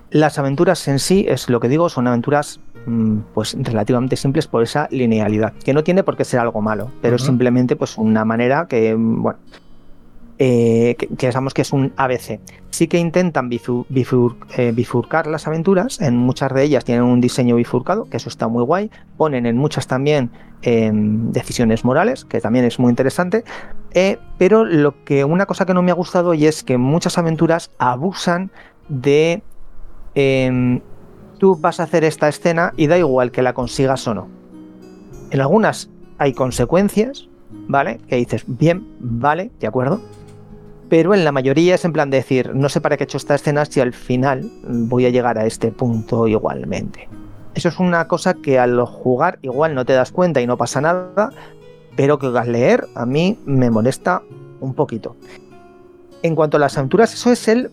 Las 0.09 0.39
aventuras 0.39 0.87
en 0.87 0.99
sí, 0.99 1.25
es 1.27 1.49
lo 1.49 1.59
que 1.59 1.67
digo, 1.67 1.89
son 1.89 2.07
aventuras 2.07 2.59
mm, 2.85 3.19
pues 3.33 3.57
relativamente 3.59 4.15
simples 4.15 4.47
por 4.47 4.63
esa 4.63 4.87
linealidad, 4.91 5.53
que 5.53 5.73
no 5.73 5.83
tiene 5.83 6.03
por 6.03 6.15
qué 6.15 6.23
ser 6.23 6.39
algo 6.39 6.61
malo, 6.61 6.91
pero 7.01 7.17
simplemente 7.17 7.75
pues 7.75 7.97
una 7.97 8.23
manera 8.23 8.67
que, 8.67 8.95
bueno, 8.97 9.39
eh, 10.39 10.95
que, 10.99 11.07
pensamos 11.07 11.53
que 11.53 11.63
es 11.63 11.73
un 11.73 11.93
ABC. 11.97 12.39
Sí 12.69 12.87
que 12.87 12.99
intentan 12.99 13.49
eh, 13.51 14.71
bifurcar 14.71 15.25
las 15.25 15.47
aventuras, 15.47 15.99
en 15.99 16.15
muchas 16.15 16.53
de 16.53 16.63
ellas 16.63 16.85
tienen 16.85 17.03
un 17.03 17.19
diseño 17.19 17.55
bifurcado, 17.55 18.05
que 18.05 18.17
eso 18.17 18.29
está 18.29 18.47
muy 18.47 18.63
guay, 18.63 18.91
ponen 19.17 19.47
en 19.47 19.57
muchas 19.57 19.87
también 19.87 20.29
em, 20.61 21.31
decisiones 21.31 21.83
morales, 21.83 22.23
que 22.23 22.39
también 22.39 22.65
es 22.65 22.77
muy 22.77 22.91
interesante, 22.91 23.43
eh, 23.91 24.19
pero 24.37 24.63
lo 24.63 25.03
que 25.03 25.23
una 25.23 25.47
cosa 25.47 25.65
que 25.65 25.73
no 25.73 25.81
me 25.81 25.91
ha 25.91 25.95
gustado 25.95 26.35
y 26.35 26.45
es 26.45 26.63
que 26.63 26.77
muchas 26.77 27.17
aventuras 27.17 27.71
abusan 27.79 28.51
de 28.89 29.41
em, 30.19 30.81
tú 31.37 31.55
vas 31.55 31.79
a 31.79 31.83
hacer 31.83 32.03
esta 32.03 32.27
escena 32.27 32.73
y 32.75 32.87
da 32.87 32.97
igual 32.97 33.31
que 33.31 33.43
la 33.43 33.53
consigas 33.53 34.07
o 34.07 34.15
no. 34.15 34.27
En 35.29 35.41
algunas 35.41 35.91
hay 36.17 36.33
consecuencias, 36.33 37.29
¿vale? 37.67 37.99
Que 38.07 38.15
dices, 38.15 38.43
bien, 38.47 38.87
vale, 38.99 39.51
de 39.59 39.67
acuerdo, 39.67 40.01
pero 40.89 41.13
en 41.13 41.23
la 41.23 41.31
mayoría 41.31 41.75
es 41.75 41.85
en 41.85 41.93
plan 41.93 42.09
de 42.09 42.17
decir, 42.17 42.55
no 42.55 42.67
sé 42.67 42.81
para 42.81 42.97
qué 42.97 43.03
he 43.03 43.05
hecho 43.05 43.17
esta 43.17 43.35
escena 43.35 43.65
si 43.65 43.79
al 43.79 43.93
final 43.93 44.49
voy 44.63 45.05
a 45.05 45.11
llegar 45.11 45.37
a 45.37 45.45
este 45.45 45.71
punto 45.71 46.27
igualmente. 46.27 47.07
Eso 47.53 47.69
es 47.69 47.77
una 47.79 48.07
cosa 48.07 48.33
que 48.33 48.57
al 48.57 48.83
jugar 48.85 49.37
igual 49.43 49.75
no 49.75 49.85
te 49.85 49.93
das 49.93 50.11
cuenta 50.11 50.41
y 50.41 50.47
no 50.47 50.57
pasa 50.57 50.81
nada, 50.81 51.29
pero 51.95 52.17
que 52.17 52.27
al 52.27 52.51
leer 52.51 52.87
a 52.95 53.05
mí 53.05 53.37
me 53.45 53.69
molesta 53.69 54.23
un 54.61 54.73
poquito. 54.73 55.15
En 56.23 56.33
cuanto 56.33 56.57
a 56.57 56.59
las 56.59 56.75
aventuras, 56.75 57.13
eso 57.13 57.31
es 57.31 57.47
el, 57.47 57.69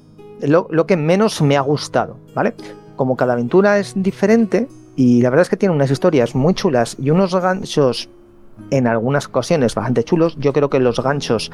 lo, 0.46 0.87
que 0.87 0.96
menos 0.96 1.42
me 1.42 1.57
ha 1.57 1.61
gustado, 1.61 2.16
¿vale? 2.35 2.54
Como 2.96 3.16
cada 3.16 3.33
aventura 3.33 3.78
es 3.78 3.94
diferente 3.96 4.68
y 4.96 5.22
la 5.22 5.30
verdad 5.30 5.42
es 5.42 5.48
que 5.48 5.57
tiene 5.57 5.74
unas 5.74 5.90
historias 5.90 6.35
muy 6.35 6.54
chulas 6.54 6.96
y 6.98 7.11
unos 7.11 7.35
ganchos 7.35 8.09
en 8.70 8.87
algunas 8.87 9.26
ocasiones 9.26 9.74
bastante 9.74 10.04
chulos, 10.04 10.37
yo 10.38 10.52
creo 10.52 10.70
que 10.70 10.78
los 10.78 11.00
ganchos 11.00 11.50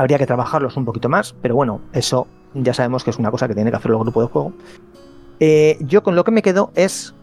Habría 0.00 0.16
que 0.16 0.26
trabajarlos 0.26 0.78
un 0.78 0.86
poquito 0.86 1.10
más, 1.10 1.34
pero 1.42 1.54
bueno, 1.54 1.82
eso 1.92 2.26
ya 2.54 2.72
sabemos 2.72 3.04
que 3.04 3.10
es 3.10 3.18
una 3.18 3.30
cosa 3.30 3.46
que 3.46 3.54
tiene 3.54 3.70
que 3.70 3.76
hacer 3.76 3.90
el 3.90 3.98
grupo 3.98 4.22
de 4.22 4.28
juego. 4.28 4.52
Eh, 5.40 5.76
yo 5.80 6.02
con 6.02 6.16
lo 6.16 6.24
que 6.24 6.30
me 6.30 6.40
quedo 6.40 6.70
es 6.74 7.14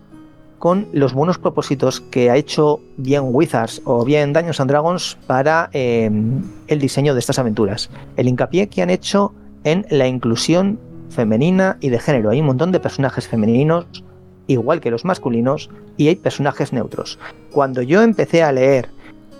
con 0.59 0.87
los 0.91 1.13
buenos 1.13 1.39
propósitos 1.39 2.01
que 2.01 2.29
ha 2.29 2.35
hecho 2.35 2.79
bien 2.97 3.23
Wizards 3.25 3.81
o 3.83 4.05
bien 4.05 4.31
Daños 4.31 4.59
and 4.59 4.69
Dragons 4.69 5.17
para 5.25 5.71
eh, 5.73 6.11
el 6.67 6.79
diseño 6.79 7.15
de 7.15 7.19
estas 7.19 7.39
aventuras. 7.39 7.89
El 8.15 8.27
hincapié 8.27 8.67
que 8.67 8.83
han 8.83 8.91
hecho 8.91 9.33
en 9.63 9.85
la 9.89 10.07
inclusión 10.07 10.79
femenina 11.09 11.77
y 11.79 11.89
de 11.89 11.99
género. 11.99 12.29
Hay 12.29 12.41
un 12.41 12.47
montón 12.47 12.71
de 12.71 12.79
personajes 12.79 13.27
femeninos, 13.27 13.85
igual 14.47 14.79
que 14.79 14.91
los 14.91 15.05
masculinos, 15.05 15.69
y 15.97 16.07
hay 16.07 16.15
personajes 16.15 16.73
neutros. 16.73 17.19
Cuando 17.51 17.81
yo 17.81 18.01
empecé 18.01 18.43
a 18.43 18.51
leer 18.51 18.89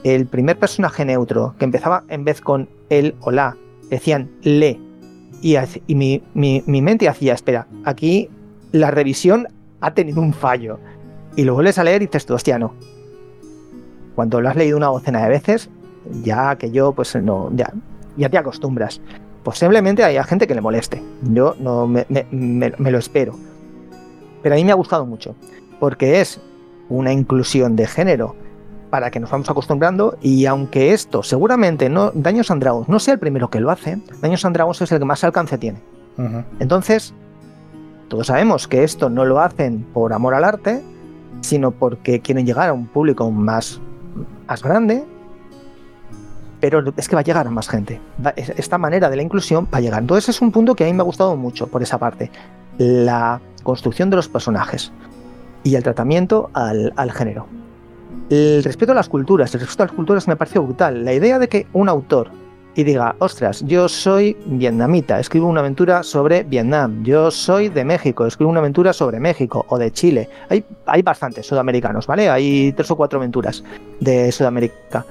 el 0.04 0.26
primer 0.26 0.58
personaje 0.58 1.06
neutro 1.06 1.56
que 1.58 1.66
empezaba 1.66 2.04
en 2.10 2.24
vez 2.24 2.42
con 2.42 2.70
el 2.90 3.16
o 3.22 3.32
la, 3.32 3.58
decían 3.90 4.30
le. 4.42 4.80
Y, 5.42 5.56
y 5.86 5.96
mi, 5.96 6.24
mi, 6.34 6.82
mente 6.82 7.08
hacía, 7.08 7.34
espera, 7.34 7.68
aquí 7.86 8.30
la 8.72 8.90
revisión 8.90 9.48
ha 9.82 9.94
tenido 9.94 10.22
un 10.22 10.34
fallo. 10.34 10.80
Y 11.36 11.44
lo 11.44 11.54
vuelves 11.54 11.78
a 11.78 11.84
leer 11.84 12.02
y 12.02 12.08
dices 12.08 12.26
tú, 12.26 12.34
hostia, 12.34 12.58
no. 12.58 12.74
Cuando 14.16 14.42
lo 14.42 14.50
has 14.50 14.56
leído 14.56 14.78
una 14.78 14.88
docena 14.88 15.24
de 15.24 15.30
veces, 15.30 15.70
ya 16.24 16.56
que 16.58 16.72
yo, 16.72 16.94
pues 16.94 17.16
no, 17.16 17.52
ya, 17.54 17.72
ya 18.16 18.30
te 18.30 18.38
acostumbras. 18.38 19.00
Posiblemente 19.48 20.04
haya 20.04 20.26
gente 20.26 20.46
que 20.46 20.54
le 20.54 20.60
moleste. 20.60 21.02
Yo 21.22 21.56
no 21.58 21.88
me, 21.88 22.06
me 22.10 22.92
lo 22.92 22.98
espero. 22.98 23.34
Pero 24.44 24.56
a 24.56 24.58
mí 24.58 24.66
me 24.66 24.74
ha 24.74 24.76
gustado 24.76 25.06
mucho. 25.06 25.38
Porque 25.80 26.20
es 26.20 26.42
una 26.90 27.14
inclusión 27.14 27.78
de 27.78 27.88
género 27.88 28.36
para 28.90 29.10
que 29.10 29.22
nos 29.22 29.32
vamos 29.32 29.50
acostumbrando 29.50 30.18
y 30.22 30.48
aunque 30.48 30.92
esto 30.92 31.24
seguramente 31.24 31.88
no 31.88 32.12
Daños 32.14 32.52
and 32.52 32.62
Dragons 32.62 32.90
no 32.90 33.00
sea 33.00 33.14
el 33.14 33.22
primero 33.22 33.50
que 33.50 33.62
lo 33.62 33.72
hace, 33.72 34.00
Daños 34.22 34.44
and 34.44 34.54
Dragons 34.54 34.82
es 34.82 34.92
el 34.92 35.00
que 35.00 35.06
más 35.06 35.24
alcance 35.24 35.58
tiene. 35.58 35.80
Entonces, 36.60 37.14
todos 38.10 38.28
sabemos 38.28 38.68
que 38.68 38.84
esto 38.84 39.10
no 39.10 39.24
lo 39.24 39.40
hacen 39.40 39.86
por 39.94 40.12
amor 40.12 40.34
al 40.34 40.44
arte, 40.44 40.84
sino 41.40 41.72
porque 41.72 42.20
quieren 42.20 42.46
llegar 42.46 42.68
a 42.68 42.74
un 42.74 42.88
público 42.88 43.32
más, 43.32 43.80
más 44.46 44.62
grande, 44.62 45.06
pero 46.60 46.84
es 46.96 47.08
que 47.08 47.16
va 47.16 47.22
a 47.22 47.24
llegar 47.24 47.48
a 47.48 47.52
más 47.52 47.70
gente. 47.70 48.02
Esta 48.36 48.78
manera 48.78 49.10
de 49.10 49.16
la 49.16 49.22
inclusión 49.22 49.68
va 49.74 49.78
a 49.78 49.82
llegar. 49.82 50.02
Entonces 50.02 50.30
es 50.30 50.42
un 50.42 50.52
punto 50.52 50.76
que 50.76 50.84
a 50.84 50.88
mí 50.88 50.94
me 50.94 51.02
ha 51.02 51.06
gustado 51.06 51.36
mucho 51.36 51.68
por 51.68 51.84
esa 51.84 51.98
parte. 51.98 52.32
La 52.78 53.40
construcción 53.64 54.10
de 54.10 54.16
los 54.16 54.28
personajes 54.28 54.92
y 55.64 55.76
el 55.76 55.84
tratamiento 55.84 56.50
al, 56.54 57.12
género. 57.12 57.48
El 58.30 58.64
respeto 58.64 58.94
a 58.94 58.96
las 58.96 59.10
culturas, 59.10 59.54
el 59.54 59.62
respeto 59.62 59.84
a 59.84 59.86
las 59.88 59.96
culturas 59.96 60.28
me 60.28 60.36
pareció 60.36 60.64
brutal. 60.64 61.04
La 61.04 61.14
idea 61.14 61.40
de 61.40 61.48
que 61.48 61.68
un 61.74 61.90
autor 61.90 62.32
y 62.76 62.84
diga, 62.84 63.16
ostras, 63.18 63.64
yo 63.66 63.90
soy 63.90 64.38
vietnamita, 64.46 65.20
escribo 65.20 65.48
una 65.48 65.62
aventura 65.62 66.04
sobre 66.04 66.44
Vietnam, 66.44 67.04
yo 67.04 67.32
soy 67.32 67.70
de 67.70 67.84
México, 67.84 68.28
escribo 68.28 68.52
una 68.52 68.60
aventura 68.60 68.94
sobre 68.94 69.20
México 69.20 69.66
o 69.70 69.80
de 69.80 69.92
Chile. 69.92 70.30
Hay, 70.48 70.64
hay 70.86 71.02
bastantes 71.02 71.48
sudamericanos, 71.48 72.06
¿vale? 72.06 72.30
Hay 72.30 72.72
tres 72.74 72.92
o 72.92 72.96
cuatro 72.96 73.18
aventuras 73.18 73.64
de 74.00 74.32
Sudamérica. 74.32 75.06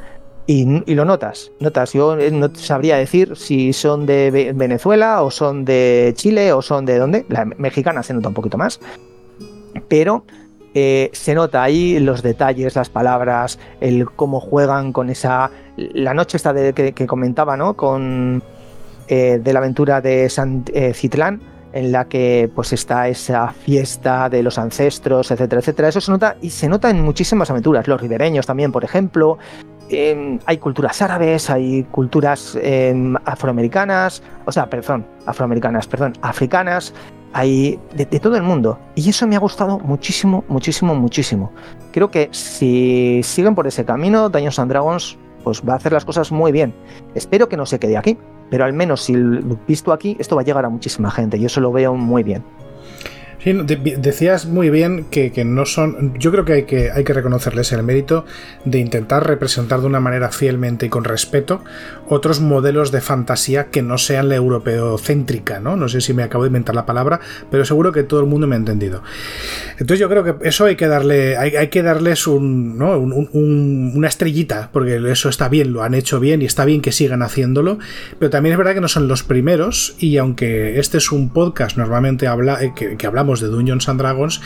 Y, 0.49 0.95
lo 0.95 1.05
notas, 1.05 1.51
notas. 1.59 1.93
Yo 1.93 2.17
eh, 2.19 2.31
no 2.31 2.55
sabría 2.55 2.97
decir 2.97 3.37
si 3.37 3.73
son 3.73 4.07
de 4.07 4.53
Venezuela 4.55 5.23
o 5.23 5.31
son 5.31 5.65
de 5.65 6.13
Chile 6.17 6.53
o 6.53 6.63
son 6.63 6.87
de 6.87 6.99
dónde. 6.99 7.27
La 7.29 7.45
mexicana 7.45 8.05
se 8.05 8.15
nota 8.15 8.29
un 8.29 8.35
poquito 8.35 8.57
más. 8.57 8.79
Pero 9.89 10.25
eh, 10.73 11.11
se 11.13 11.35
nota 11.35 11.65
ahí 11.65 11.99
los 11.99 12.23
detalles, 12.23 12.77
las 12.77 12.89
palabras, 12.89 13.59
el 13.81 14.09
cómo 14.09 14.39
juegan 14.41 14.93
con 14.93 15.11
esa. 15.11 15.51
La 15.77 16.15
noche 16.15 16.37
esta 16.37 16.53
de, 16.53 16.73
que, 16.73 17.07
comentaba, 17.07 17.57
¿no? 17.57 17.75
Con. 17.75 18.43
Eh, 19.09 19.41
de 19.43 19.53
la 19.53 19.61
aventura 19.61 20.01
de 20.01 20.29
San 20.29 20.65
Citlán, 20.93 21.41
en 21.73 21.93
la 21.93 22.09
que 22.09 22.51
pues 22.53 22.73
está 22.73 23.07
esa 23.07 23.53
fiesta 23.53 24.29
de 24.29 24.43
los 24.43 24.59
ancestros, 24.59 25.31
etcétera, 25.31 25.61
etcétera. 25.61 25.89
Eso 25.89 26.01
se 26.01 26.11
nota 26.11 26.37
y 26.41 26.51
se 26.51 26.69
nota 26.69 26.91
en 26.91 27.03
muchísimas 27.03 27.51
aventuras. 27.51 27.87
Los 27.87 28.01
ribereños 28.01 28.47
también, 28.47 28.73
por 28.73 28.83
ejemplo. 28.83 29.39
Em, 29.89 30.39
hay 30.47 30.59
culturas 30.59 31.01
árabes, 31.01 31.49
hay 31.49 31.85
culturas 31.85 32.59
em, 32.61 33.15
afroamericanas, 33.25 34.23
o 34.45 34.53
sea, 34.53 34.69
perdón, 34.69 35.07
afroamericanas, 35.27 35.87
perdón, 35.87 36.15
africanas, 36.23 36.93
hay 37.33 37.79
de, 37.95 38.07
todo 38.07 38.37
el 38.37 38.43
mundo. 38.43 38.79
Y 38.95 39.11
eso 39.11 39.27
me 39.27 39.37
ha 39.37 39.39
gustado 39.39 39.79
muchísimo, 39.79 40.45
muchísimo, 40.49 40.95
muchísimo. 40.95 41.53
Creo 41.93 42.11
que 42.11 42.29
si 42.33 43.21
siguen 43.23 43.55
por 43.55 43.67
ese 43.67 43.85
camino, 43.85 44.29
Daños 44.29 44.59
and 44.59 44.71
Dragons 44.71 45.19
pues 45.45 45.63
va 45.63 45.75
a 45.75 45.77
hacer 45.77 45.93
las 45.93 46.05
cosas 46.05 46.33
muy 46.33 46.51
bien. 46.51 46.75
Espero 47.15 47.49
que 47.49 47.57
no 47.57 47.67
se 47.67 47.79
quede 47.79 47.97
aquí, 47.97 48.19
pero 48.51 48.65
al 48.65 48.73
menos 48.73 49.03
si 49.03 49.15
visto 49.69 49.93
aquí, 49.93 50.17
esto 50.19 50.35
va 50.35 50.43
a 50.43 50.45
llegar 50.45 50.65
a 50.65 50.69
muchísima 50.69 51.11
gente 51.11 51.37
y 51.37 51.45
eso 51.45 51.61
lo 51.61 51.71
veo 51.71 51.95
muy 51.95 52.25
bien. 52.25 52.43
Decías 53.55 54.47
muy 54.47 54.71
bien 54.71 55.05
que, 55.11 55.31
no 55.45 55.67
son. 55.67 56.19
Yo 56.19 56.33
creo 56.33 56.45
que 56.45 56.53
hay, 56.93 57.05
que 57.05 57.13
reconocerles 57.13 57.73
el 57.73 57.83
mérito 57.85 58.25
de 58.65 58.79
intentar 58.79 59.27
representar 59.27 59.81
de 59.81 59.87
una 59.87 60.01
manera 60.01 60.31
fielmente 60.31 60.87
y 60.87 60.89
con 60.89 61.05
respeto 61.05 61.63
otros 62.09 62.41
modelos 62.41 62.93
de 62.93 63.01
fantasía 63.01 63.67
que 63.67 63.83
no 63.83 63.99
sean 63.99 64.29
la 64.29 64.37
europeocéntrica, 64.37 65.61
¿no? 65.61 65.77
No 65.77 65.89
sé 65.89 66.01
si 66.01 66.15
me 66.15 66.23
acabo 66.23 66.45
de 66.45 66.49
inventar 66.49 66.75
la 66.75 66.87
palabra, 66.87 67.21
pero 67.51 67.65
seguro 67.65 67.93
que 67.93 68.03
todo 68.03 68.21
el 68.21 68.27
mundo 68.27 68.47
me 68.47 68.55
ha 68.55 68.59
entendido. 68.59 69.03
Entonces 69.73 69.99
yo 69.99 70.09
creo 70.09 70.25
que 70.25 70.49
eso 70.49 70.65
hay 70.65 70.77
que 70.77 70.87
darle. 70.87 71.37
Hay, 71.37 71.69
que 71.69 71.83
darles 71.83 72.27
un, 72.27 72.81
una 73.95 74.09
estrellita, 74.09 74.71
porque 74.73 74.97
eso 75.11 75.29
está 75.29 75.49
bien, 75.49 75.73
lo 75.73 75.83
han 75.83 75.95
hecho 75.95 76.21
bien 76.21 76.43
y 76.43 76.45
está 76.45 76.65
bien 76.65 76.81
que 76.81 76.93
sigan 76.93 77.23
haciéndolo. 77.23 77.79
Pero 78.19 78.31
también 78.31 78.53
es 78.53 78.59
verdad 78.59 78.75
que 78.75 78.81
no 78.81 78.89
son 78.89 79.09
los 79.09 79.23
primeros, 79.23 79.95
y 79.99 80.17
aunque 80.17 80.79
este 80.79 80.99
es 80.99 81.13
un 81.13 81.31
podcast 81.31 81.77
normalmente 81.77 82.27
eh, 82.27 82.97
que 82.97 83.07
hablamos 83.07 83.41
de 83.41 83.49
Dungeons 83.49 83.89
and 83.89 84.01
Dragons, 84.01 84.41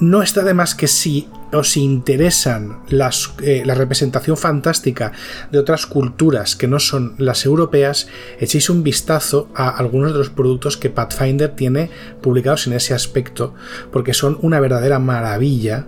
no 0.00 0.22
está 0.22 0.42
de 0.42 0.54
más 0.54 0.74
que 0.74 0.88
si 0.88 1.28
os 1.52 1.76
interesan 1.76 2.80
las, 2.88 3.32
eh, 3.42 3.62
la 3.64 3.74
representación 3.74 4.36
fantástica 4.36 5.12
de 5.50 5.58
otras 5.58 5.86
culturas 5.86 6.56
que 6.56 6.68
no 6.68 6.78
son 6.78 7.14
las 7.18 7.44
europeas, 7.44 8.08
echéis 8.38 8.70
un 8.70 8.82
vistazo 8.82 9.48
a 9.54 9.68
algunos 9.68 10.12
de 10.12 10.18
los 10.18 10.30
productos 10.30 10.76
que 10.76 10.90
Pathfinder 10.90 11.50
tiene 11.50 11.90
publicados 12.20 12.66
en 12.66 12.74
ese 12.74 12.94
aspecto, 12.94 13.54
porque 13.92 14.14
son 14.14 14.38
una 14.42 14.60
verdadera 14.60 14.98
maravilla 14.98 15.86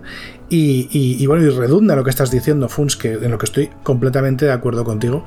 y, 0.53 1.25
bueno, 1.27 1.45
y 1.45 1.49
redunda 1.49 1.95
lo 1.95 2.03
que 2.03 2.09
estás 2.09 2.29
diciendo, 2.29 2.67
Funs, 2.67 2.97
que 2.97 3.13
en 3.13 3.31
lo 3.31 3.37
que 3.37 3.45
estoy 3.45 3.69
completamente 3.83 4.45
de 4.45 4.51
acuerdo 4.51 4.83
contigo, 4.83 5.23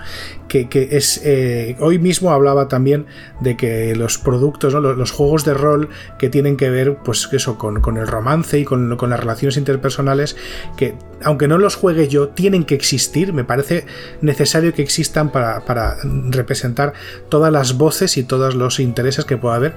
que, 0.48 0.68
es 0.92 1.20
eh, 1.24 1.76
hoy 1.80 1.98
mismo 1.98 2.30
hablaba 2.30 2.68
también 2.68 3.06
de 3.40 3.56
que 3.56 3.96
los 3.96 4.18
productos, 4.18 4.74
los, 4.74 5.10
juegos 5.10 5.44
de 5.44 5.54
rol 5.54 5.88
que 6.18 6.28
tienen 6.28 6.56
que 6.58 6.68
ver, 6.68 6.98
pues 7.02 7.28
eso, 7.32 7.56
con, 7.56 7.80
con 7.80 7.96
el 7.96 8.06
romance 8.06 8.58
y 8.58 8.64
con, 8.64 8.96
con, 8.96 9.10
las 9.10 9.18
relaciones 9.18 9.56
interpersonales, 9.56 10.36
que 10.76 10.94
aunque 11.22 11.48
no 11.48 11.56
los 11.56 11.74
juegue 11.74 12.06
yo, 12.08 12.28
tienen 12.28 12.64
que 12.64 12.74
existir, 12.74 13.32
me 13.32 13.44
parece 13.44 13.86
necesario 14.20 14.74
que 14.74 14.82
existan 14.82 15.32
para, 15.32 15.64
para 15.64 15.96
representar 16.28 16.92
todas 17.30 17.50
las 17.50 17.78
voces 17.78 18.18
y 18.18 18.24
todos 18.24 18.54
los 18.54 18.78
intereses 18.78 19.24
que 19.24 19.38
pueda 19.38 19.56
haber. 19.56 19.74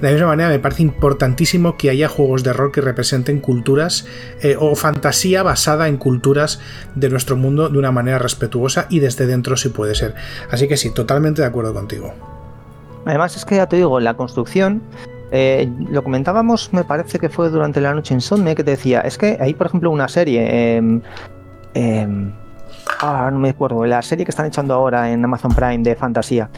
De 0.00 0.08
la 0.08 0.12
misma 0.12 0.26
manera, 0.28 0.50
me 0.50 0.58
parece 0.58 0.82
importantísimo 0.82 1.78
que 1.78 1.88
haya 1.88 2.08
juegos 2.08 2.42
de 2.42 2.52
rol 2.52 2.70
que 2.70 2.82
representen 2.82 3.40
culturas 3.40 4.06
eh, 4.42 4.56
o 4.58 4.76
fantasía 4.92 5.44
basada 5.44 5.86
en 5.86 5.98
culturas 5.98 6.60
de 6.96 7.08
nuestro 7.10 7.36
mundo 7.36 7.68
de 7.68 7.78
una 7.78 7.92
manera 7.92 8.18
respetuosa 8.18 8.86
y 8.90 8.98
desde 8.98 9.26
dentro 9.26 9.56
si 9.56 9.68
puede 9.68 9.94
ser. 9.94 10.14
Así 10.50 10.66
que 10.66 10.76
sí, 10.76 10.92
totalmente 10.92 11.42
de 11.42 11.48
acuerdo 11.48 11.72
contigo. 11.72 12.12
Además 13.06 13.36
es 13.36 13.44
que 13.44 13.56
ya 13.56 13.66
te 13.66 13.76
digo, 13.76 14.00
la 14.00 14.14
construcción 14.14 14.82
eh, 15.30 15.70
lo 15.88 16.02
comentábamos, 16.02 16.72
me 16.72 16.82
parece 16.82 17.20
que 17.20 17.28
fue 17.28 17.50
durante 17.50 17.80
la 17.80 17.94
noche 17.94 18.14
en 18.14 18.20
Sonme, 18.20 18.56
que 18.56 18.64
te 18.64 18.72
decía, 18.72 19.00
es 19.02 19.16
que 19.16 19.38
hay, 19.40 19.54
por 19.54 19.68
ejemplo, 19.68 19.90
una 19.92 20.08
serie, 20.08 20.76
em, 20.76 21.00
em, 21.74 22.32
ah, 23.00 23.30
no 23.32 23.38
me 23.38 23.50
acuerdo, 23.50 23.86
la 23.86 24.02
serie 24.02 24.24
que 24.24 24.32
están 24.32 24.46
echando 24.46 24.74
ahora 24.74 25.10
en 25.12 25.24
Amazon 25.24 25.54
Prime 25.54 25.84
de 25.84 25.94
fantasía. 25.94 26.50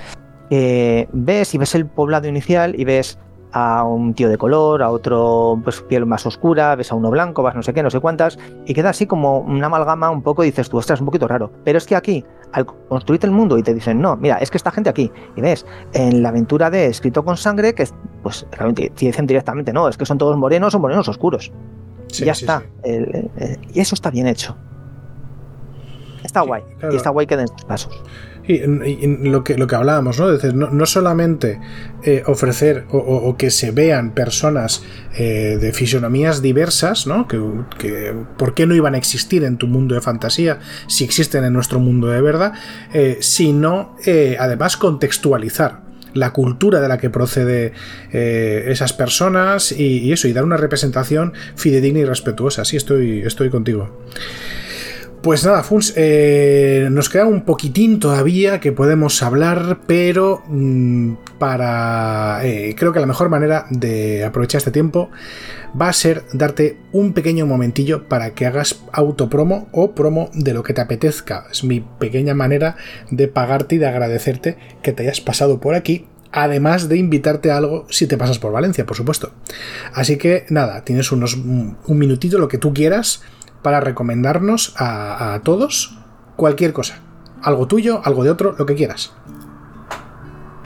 ves 0.51 1.55
y 1.55 1.59
ves 1.59 1.75
el 1.75 1.87
poblado 1.87 2.29
inicial 2.29 2.79
y 2.79 2.85
ves 2.85 3.19
a 3.53 3.85
un 3.85 4.15
tío 4.15 4.29
de 4.29 4.39
color, 4.39 4.83
a 4.83 4.91
otro 4.91 5.61
pues, 5.63 5.83
piel 5.83 6.07
más 6.07 6.27
oscura, 6.27 6.75
ves 6.75 6.91
a 6.91 6.95
uno 6.95 7.11
blanco, 7.11 7.43
vas 7.43 7.55
no 7.55 7.63
sé 7.63 7.75
qué, 7.75 7.83
no 7.83 7.91
sé 7.91 8.01
cuántas, 8.01 8.39
y 8.67 8.75
queda 8.75 8.91
así 8.91 9.07
como 9.07 9.41
una 9.41 9.67
amalgama 9.67 10.11
un 10.11 10.23
poco 10.23 10.43
y 10.43 10.47
dices 10.47 10.69
tú, 10.69 10.79
ostras, 10.79 11.01
un 11.01 11.07
poquito 11.07 11.29
raro. 11.29 11.51
Pero 11.65 11.79
es 11.79 11.87
que 11.87 11.97
aquí, 11.97 12.25
al 12.53 12.67
construirte 12.67 13.27
el 13.27 13.33
mundo 13.33 13.59
y 13.59 13.63
te 13.63 13.75
dicen, 13.75 14.01
no, 14.01 14.17
mira, 14.17 14.39
es 14.39 14.51
que 14.51 14.57
esta 14.57 14.71
gente 14.71 14.91
aquí, 14.91 15.11
y 15.37 15.41
ves, 15.41 15.67
en 15.93 16.23
la 16.23 16.31
aventura 16.31 16.71
de 16.71 16.87
Escrito 16.87 17.25
con 17.25 17.37
Sangre, 17.37 17.75
que 17.75 17.87
pues 18.23 18.47
realmente 18.53 18.91
te 18.91 19.07
dicen 19.07 19.27
directamente, 19.27 19.73
no, 19.73 19.89
es 19.89 19.97
que 19.97 20.07
son 20.07 20.19
todos 20.19 20.37
morenos 20.37 20.75
o 20.75 20.79
morenos 20.79 21.09
oscuros. 21.09 21.53
ya 22.09 22.33
está. 22.33 22.63
y 22.85 23.81
eso 23.81 23.95
está 23.95 24.11
bien 24.11 24.27
hecho. 24.27 24.57
Está 26.25 26.43
guay. 26.43 26.63
Y 26.91 26.97
está 26.97 27.11
guay 27.11 27.27
que 27.27 27.37
den 27.37 27.49
pasos. 27.67 28.03
Y, 28.47 28.59
lo, 29.29 29.45
que, 29.45 29.57
lo 29.57 29.69
que 29.69 29.77
hablábamos, 29.77 30.19
¿no? 30.19 30.33
no, 30.71 30.87
solamente 30.87 31.61
eh, 32.03 32.25
ofrecer 32.27 32.87
o, 32.91 33.37
que 33.37 33.51
se 33.51 33.71
vean 33.71 34.15
personas 34.15 34.83
eh, 35.17 35.59
de 35.61 35.73
fisonomías 35.73 36.43
diversas, 36.43 37.07
¿no? 37.07 37.29
Que, 37.29 38.13
¿Por 38.37 38.55
qué 38.55 38.67
no 38.67 38.75
iban 38.75 38.95
a 38.95 38.99
existir 38.99 39.45
en 39.45 39.59
tu 39.59 39.69
mundo 39.69 39.95
de 39.95 40.01
fantasía 40.01 40.59
si 40.89 41.05
existen 41.05 41.45
en 41.45 41.53
nuestro 41.53 41.79
mundo 41.79 42.09
de 42.09 42.21
verdad? 42.21 42.55
Eh, 42.93 43.19
sino 43.21 43.97
además 44.39 44.77
contextualizar 44.77 45.81
la 46.15 46.33
cultura 46.33 46.81
de 46.81 46.89
la 46.89 46.99
que 46.99 47.11
procede 47.11 47.73
esas 48.13 48.93
personas 48.93 49.73
y, 49.73 49.99
y, 49.99 50.13
eso, 50.13 50.27
y 50.27 50.33
dar 50.33 50.45
una 50.45 50.57
representación 50.57 51.33
fidedigna 51.55 52.01
y 52.01 52.05
respetuosa. 52.05 52.65
Sí, 52.65 52.77
estoy, 52.77 53.21
estoy 53.21 53.51
contigo. 53.51 54.03
Pues 55.23 55.45
nada, 55.45 55.63
Funs, 55.63 55.93
eh, 55.95 56.89
nos 56.91 57.09
queda 57.09 57.27
un 57.27 57.43
poquitín 57.43 58.01
todavía 58.01 58.59
que 58.59 58.73
podemos 58.73 59.23
hablar, 59.23 59.79
pero 59.87 60.43
mm, 60.49 61.13
para... 61.39 62.41
Eh, 62.43 62.75
creo 62.77 62.93
que 62.93 62.99
la 62.99 63.07
mejor 63.07 63.29
manera 63.29 63.67
de 63.71 64.25
aprovechar 64.25 64.59
este 64.59 64.73
tiempo 64.73 65.11
va 65.81 65.89
a 65.89 65.93
ser 65.93 66.25
darte 66.33 66.77
un 66.91 67.13
pequeño 67.13 67.47
momentillo 67.47 68.09
para 68.09 68.35
que 68.35 68.47
hagas 68.47 68.83
autopromo 68.91 69.69
o 69.71 69.93
promo 69.93 70.29
de 70.35 70.55
lo 70.55 70.65
que 70.65 70.75
te 70.75 70.81
apetezca. 70.81 71.47
Es 71.53 71.63
mi 71.63 71.79
pequeña 71.81 72.35
manera 72.35 72.75
de 73.13 73.29
pagarte 73.29 73.77
y 73.77 73.79
de 73.79 73.87
agradecerte 73.87 74.57
que 74.83 74.93
te 74.93 75.05
hayas 75.05 75.21
pasado 75.21 75.61
por 75.61 75.77
aquí 75.77 76.07
además 76.35 76.89
de 76.89 76.97
invitarte 76.97 77.51
a 77.51 77.59
algo 77.59 77.87
si 77.91 78.07
te 78.07 78.17
pasas 78.17 78.39
por 78.39 78.53
Valencia, 78.53 78.87
por 78.87 78.97
supuesto. 78.97 79.35
Así 79.93 80.17
que 80.17 80.47
nada, 80.49 80.83
tienes 80.83 81.13
unos 81.13 81.37
un 81.37 81.77
minutito, 81.87 82.39
lo 82.39 82.49
que 82.49 82.57
tú 82.57 82.73
quieras, 82.73 83.21
para 83.63 83.81
recomendarnos 83.81 84.75
a, 84.79 85.41
todos 85.45 85.99
cualquier 86.37 86.73
cosa. 86.73 86.99
Algo 87.43 87.67
tuyo, 87.67 88.01
algo 88.05 88.25
de 88.25 88.31
otro, 88.31 88.55
lo 88.59 88.67
que 88.67 88.75
quieras. 88.75 89.15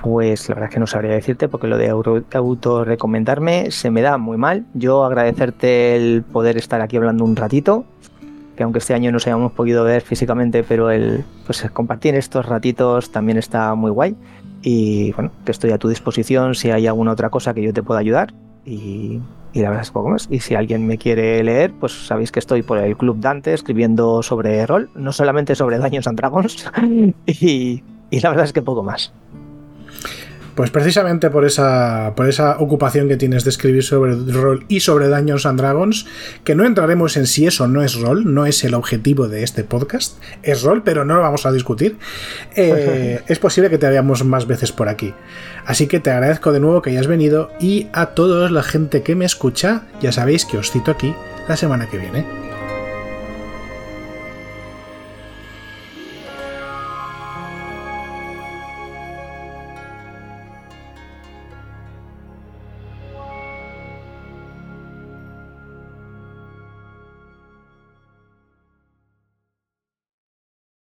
Pues 0.02 0.48
la 0.48 0.54
verdad 0.54 0.68
es 0.70 0.74
que 0.74 0.80
no 0.80 0.86
sabría 0.86 1.12
decirte 1.12 1.48
porque 1.48 1.66
lo 1.66 1.78
de 1.78 1.90
autorrecomendarme 2.32 3.70
se 3.70 3.90
me 3.90 4.02
da 4.02 4.18
muy 4.18 4.36
mal. 4.36 4.66
Yo 4.74 5.04
agradecerte 5.04 5.96
el 5.96 6.22
poder 6.22 6.56
estar 6.56 6.80
aquí 6.80 6.96
hablando 6.96 7.24
un 7.24 7.34
ratito, 7.34 7.84
que 8.56 8.62
aunque 8.62 8.78
este 8.78 8.94
año 8.94 9.10
no 9.10 9.18
se 9.18 9.30
hayamos 9.30 9.52
podido 9.52 9.84
ver 9.84 10.02
físicamente, 10.02 10.62
pero 10.62 10.90
el 10.90 11.24
pues 11.44 11.68
compartir 11.72 12.14
estos 12.14 12.46
ratitos 12.46 13.10
también 13.10 13.38
está 13.38 13.74
muy 13.74 13.90
guay. 13.90 14.16
Y 14.62 15.12
bueno, 15.12 15.32
que 15.44 15.52
estoy 15.52 15.72
a 15.72 15.78
tu 15.78 15.88
disposición 15.88 16.54
si 16.54 16.70
hay 16.70 16.86
alguna 16.86 17.12
otra 17.12 17.30
cosa 17.30 17.52
que 17.52 17.62
yo 17.62 17.72
te 17.72 17.82
pueda 17.82 18.00
ayudar. 18.00 18.32
Y 18.66 19.22
la 19.62 19.70
verdad 19.70 19.84
es 19.84 19.90
poco 19.90 20.10
más. 20.10 20.28
Y 20.30 20.40
si 20.40 20.54
alguien 20.54 20.86
me 20.86 20.98
quiere 20.98 21.42
leer, 21.42 21.72
pues 21.72 22.06
sabéis 22.06 22.30
que 22.30 22.40
estoy 22.40 22.62
por 22.62 22.76
el 22.76 22.96
Club 22.96 23.20
Dante 23.20 23.54
escribiendo 23.54 24.22
sobre 24.22 24.66
rol, 24.66 24.90
no 24.94 25.12
solamente 25.12 25.54
sobre 25.54 25.78
Daños 25.78 26.06
and 26.06 26.18
Dragons, 26.18 26.70
y, 27.26 27.82
y 28.10 28.20
la 28.20 28.28
verdad 28.28 28.44
es 28.44 28.52
que 28.52 28.60
poco 28.60 28.82
más. 28.82 29.14
Pues 30.56 30.70
precisamente 30.70 31.28
por 31.28 31.44
esa, 31.44 32.14
por 32.16 32.26
esa 32.26 32.58
ocupación 32.58 33.08
que 33.08 33.18
tienes 33.18 33.44
de 33.44 33.50
escribir 33.50 33.84
sobre 33.84 34.16
rol 34.16 34.64
y 34.68 34.80
sobre 34.80 35.08
Dungeons 35.08 35.44
and 35.44 35.60
Dragons, 35.60 36.06
que 36.44 36.54
no 36.54 36.64
entraremos 36.64 37.18
en 37.18 37.26
si 37.26 37.46
eso 37.46 37.68
no 37.68 37.82
es 37.82 38.00
rol, 38.00 38.32
no 38.32 38.46
es 38.46 38.64
el 38.64 38.72
objetivo 38.72 39.28
de 39.28 39.42
este 39.42 39.64
podcast, 39.64 40.18
es 40.42 40.62
rol, 40.62 40.82
pero 40.82 41.04
no 41.04 41.14
lo 41.14 41.20
vamos 41.20 41.44
a 41.44 41.52
discutir, 41.52 41.98
eh, 42.54 43.20
es 43.28 43.38
posible 43.38 43.68
que 43.68 43.76
te 43.76 43.86
veamos 43.90 44.24
más 44.24 44.46
veces 44.46 44.72
por 44.72 44.88
aquí. 44.88 45.12
Así 45.66 45.88
que 45.88 46.00
te 46.00 46.10
agradezco 46.10 46.52
de 46.52 46.60
nuevo 46.60 46.80
que 46.80 46.88
hayas 46.88 47.06
venido 47.06 47.50
y 47.60 47.88
a 47.92 48.06
toda 48.06 48.50
la 48.50 48.62
gente 48.62 49.02
que 49.02 49.14
me 49.14 49.26
escucha, 49.26 49.82
ya 50.00 50.10
sabéis 50.10 50.46
que 50.46 50.56
os 50.56 50.70
cito 50.70 50.90
aquí 50.90 51.14
la 51.48 51.58
semana 51.58 51.86
que 51.90 51.98
viene. 51.98 52.45